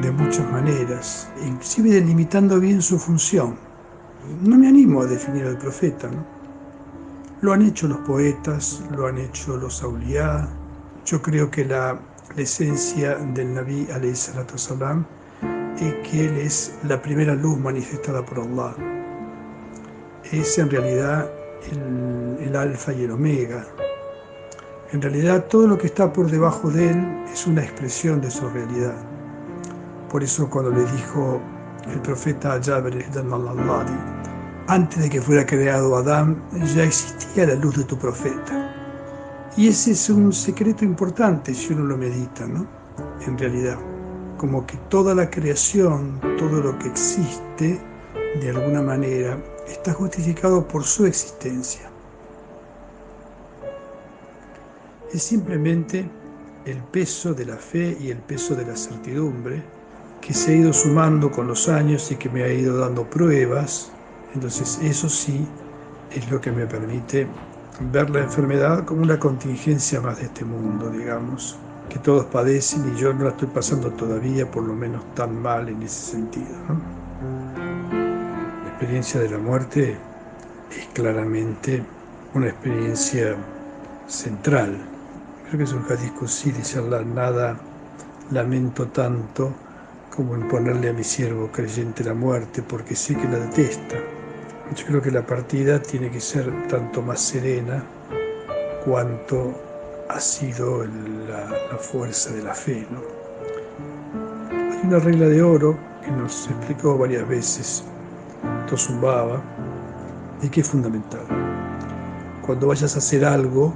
de 0.00 0.10
muchas 0.10 0.50
maneras, 0.50 1.28
inclusive 1.46 1.90
delimitando 1.90 2.58
bien 2.58 2.80
su 2.80 2.98
función. 2.98 3.56
No 4.42 4.56
me 4.56 4.68
animo 4.68 5.02
a 5.02 5.06
definir 5.06 5.44
al 5.44 5.58
profeta. 5.58 6.08
Lo 7.42 7.52
han 7.52 7.60
hecho 7.60 7.88
los 7.88 7.98
poetas, 7.98 8.82
lo 8.96 9.06
han 9.06 9.18
hecho 9.18 9.58
los 9.58 9.82
auliá. 9.82 10.48
Yo 11.04 11.20
creo 11.20 11.50
que 11.50 11.66
la, 11.66 12.00
esencia 12.38 13.16
del 13.16 13.52
Nabi 13.52 13.86
es 14.02 14.30
que 16.10 16.24
él 16.24 16.38
es 16.38 16.74
la 16.88 17.02
primera 17.02 17.34
luz 17.34 17.58
manifestada 17.58 18.24
por 18.24 18.40
Allah. 18.40 18.74
Es 20.32 20.56
en 20.56 20.70
realidad 20.70 21.30
el, 21.70 22.46
el 22.46 22.56
alfa 22.56 22.94
y 22.94 23.04
el 23.04 23.10
omega. 23.10 23.66
En 24.92 25.00
realidad 25.00 25.46
todo 25.46 25.66
lo 25.66 25.78
que 25.78 25.86
está 25.86 26.12
por 26.12 26.30
debajo 26.30 26.70
de 26.70 26.90
él 26.90 27.24
es 27.32 27.46
una 27.46 27.62
expresión 27.62 28.20
de 28.20 28.30
su 28.30 28.46
realidad. 28.50 28.94
Por 30.10 30.22
eso 30.22 30.50
cuando 30.50 30.70
le 30.70 30.84
dijo 30.84 31.40
el 31.90 31.98
profeta 32.02 32.60
Jabir 32.62 33.06
al-Alladi, 33.14 33.96
antes 34.68 35.02
de 35.02 35.08
que 35.08 35.22
fuera 35.22 35.46
creado 35.46 35.96
Adán, 35.96 36.42
ya 36.74 36.84
existía 36.84 37.46
la 37.46 37.54
luz 37.54 37.78
de 37.78 37.84
tu 37.84 37.96
profeta. 37.96 38.74
Y 39.56 39.68
ese 39.68 39.92
es 39.92 40.10
un 40.10 40.30
secreto 40.30 40.84
importante 40.84 41.54
si 41.54 41.72
uno 41.72 41.84
lo 41.84 41.96
medita, 41.96 42.46
¿no? 42.46 42.66
En 43.26 43.38
realidad, 43.38 43.78
como 44.36 44.66
que 44.66 44.76
toda 44.90 45.14
la 45.14 45.30
creación, 45.30 46.20
todo 46.38 46.60
lo 46.60 46.78
que 46.78 46.88
existe, 46.88 47.80
de 48.40 48.50
alguna 48.50 48.82
manera, 48.82 49.38
está 49.66 49.94
justificado 49.94 50.68
por 50.68 50.84
su 50.84 51.06
existencia. 51.06 51.91
Es 55.12 55.24
simplemente 55.24 56.08
el 56.64 56.78
peso 56.78 57.34
de 57.34 57.44
la 57.44 57.56
fe 57.56 57.96
y 58.00 58.10
el 58.10 58.18
peso 58.18 58.54
de 58.54 58.64
la 58.64 58.74
certidumbre 58.74 59.62
que 60.22 60.32
se 60.32 60.52
ha 60.52 60.56
ido 60.56 60.72
sumando 60.72 61.30
con 61.30 61.46
los 61.48 61.68
años 61.68 62.10
y 62.10 62.16
que 62.16 62.30
me 62.30 62.44
ha 62.44 62.52
ido 62.52 62.78
dando 62.78 63.04
pruebas. 63.04 63.92
Entonces 64.34 64.78
eso 64.82 65.10
sí 65.10 65.46
es 66.10 66.30
lo 66.30 66.40
que 66.40 66.50
me 66.50 66.66
permite 66.66 67.26
ver 67.92 68.08
la 68.08 68.20
enfermedad 68.20 68.86
como 68.86 69.02
una 69.02 69.18
contingencia 69.18 70.00
más 70.00 70.18
de 70.18 70.24
este 70.24 70.46
mundo, 70.46 70.88
digamos, 70.88 71.58
que 71.90 71.98
todos 71.98 72.24
padecen 72.26 72.94
y 72.94 72.98
yo 72.98 73.12
no 73.12 73.24
la 73.24 73.30
estoy 73.30 73.48
pasando 73.48 73.90
todavía 73.90 74.50
por 74.50 74.62
lo 74.62 74.74
menos 74.74 75.04
tan 75.14 75.42
mal 75.42 75.68
en 75.68 75.82
ese 75.82 76.12
sentido. 76.12 76.56
La 77.92 78.68
experiencia 78.68 79.20
de 79.20 79.28
la 79.28 79.38
muerte 79.38 79.98
es 80.70 80.86
claramente 80.94 81.82
una 82.32 82.46
experiencia 82.48 83.36
central. 84.06 84.78
Creo 85.52 85.66
que 85.66 85.70
es 85.70 85.74
un 85.74 85.84
hadith 85.84 86.26
sí, 86.28 86.50
dice 86.50 86.78
Allah, 86.78 87.02
nada 87.02 87.58
lamento 88.30 88.88
tanto 88.88 89.52
como 90.16 90.34
imponerle 90.34 90.88
a 90.88 90.94
mi 90.94 91.04
siervo 91.04 91.50
creyente 91.52 92.02
la 92.02 92.14
muerte, 92.14 92.62
porque 92.62 92.96
sé 92.96 93.14
que 93.14 93.24
la 93.24 93.38
detesta. 93.38 93.96
Yo 94.74 94.86
creo 94.86 95.02
que 95.02 95.10
la 95.10 95.26
partida 95.26 95.82
tiene 95.82 96.10
que 96.10 96.20
ser 96.20 96.50
tanto 96.68 97.02
más 97.02 97.20
serena 97.20 97.84
cuanto 98.82 99.52
ha 100.08 100.18
sido 100.20 100.86
la, 100.86 101.76
fuerza 101.76 102.30
de 102.30 102.42
la 102.44 102.54
fe. 102.54 102.86
hay 104.50 104.86
una 104.86 105.00
regla 105.00 105.28
de 105.28 105.42
oro 105.42 105.76
que 106.02 106.12
nos 106.12 106.48
explicó 106.48 106.96
varias 106.96 107.28
veces 107.28 107.84
Tosumbaba 108.70 109.42
y 110.40 110.48
que 110.48 110.62
es 110.62 110.70
fundamental. 110.70 111.26
Cuando 112.40 112.68
vayas 112.68 112.94
a 112.94 112.98
hacer 113.00 113.26
algo, 113.26 113.74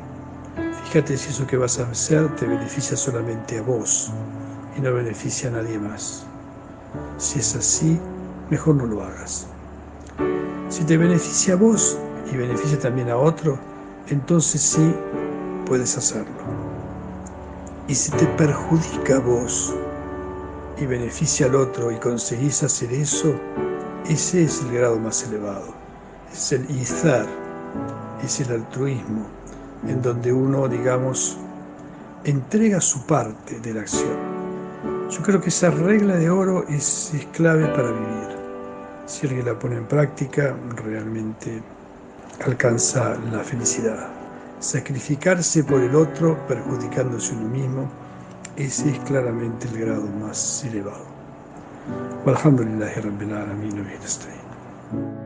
si 1.04 1.28
eso 1.28 1.46
que 1.46 1.58
vas 1.58 1.78
a 1.78 1.90
hacer 1.90 2.34
te 2.36 2.46
beneficia 2.46 2.96
solamente 2.96 3.58
a 3.58 3.62
vos 3.62 4.10
y 4.78 4.80
no 4.80 4.94
beneficia 4.94 5.50
a 5.50 5.52
nadie 5.52 5.78
más. 5.78 6.24
Si 7.18 7.38
es 7.38 7.54
así, 7.54 8.00
mejor 8.48 8.76
no 8.76 8.86
lo 8.86 9.02
hagas. 9.02 9.46
Si 10.70 10.84
te 10.84 10.96
beneficia 10.96 11.52
a 11.52 11.56
vos 11.58 11.98
y 12.32 12.36
beneficia 12.36 12.78
también 12.78 13.10
a 13.10 13.16
otro, 13.16 13.58
entonces 14.08 14.62
sí 14.62 14.94
puedes 15.66 15.98
hacerlo. 15.98 16.32
Y 17.88 17.94
si 17.94 18.10
te 18.12 18.26
perjudica 18.28 19.16
a 19.16 19.20
vos 19.20 19.74
y 20.78 20.86
beneficia 20.86 21.44
al 21.44 21.56
otro 21.56 21.92
y 21.92 21.96
conseguís 21.96 22.62
hacer 22.62 22.90
eso, 22.94 23.34
ese 24.08 24.44
es 24.44 24.62
el 24.62 24.72
grado 24.72 24.98
más 24.98 25.24
elevado. 25.24 25.74
Es 26.32 26.52
el 26.52 26.70
izar, 26.70 27.26
es 28.24 28.40
el 28.40 28.50
altruismo, 28.52 29.35
en 29.88 30.02
donde 30.02 30.32
uno, 30.32 30.68
digamos, 30.68 31.36
entrega 32.24 32.80
su 32.80 33.06
parte 33.06 33.60
de 33.60 33.74
la 33.74 33.80
acción. 33.82 34.36
Yo 35.10 35.22
creo 35.22 35.40
que 35.40 35.50
esa 35.50 35.70
regla 35.70 36.16
de 36.16 36.28
oro 36.28 36.64
es, 36.68 37.12
es 37.14 37.26
clave 37.26 37.66
para 37.68 37.90
vivir. 37.90 38.36
Si 39.06 39.26
alguien 39.26 39.46
la 39.46 39.58
pone 39.58 39.76
en 39.76 39.86
práctica, 39.86 40.56
realmente 40.84 41.62
alcanza 42.44 43.16
la 43.30 43.40
felicidad. 43.40 44.08
Sacrificarse 44.58 45.62
por 45.62 45.80
el 45.80 45.94
otro, 45.94 46.36
perjudicándose 46.48 47.34
uno 47.34 47.48
mismo, 47.48 47.88
ese 48.56 48.90
es 48.90 48.98
claramente 49.00 49.68
el 49.68 49.78
grado 49.78 50.06
más 50.20 50.64
elevado. 50.64 51.04
Walhamdulillahi 52.24 53.00
Rabbil 53.00 53.32
Alamin 53.32 55.25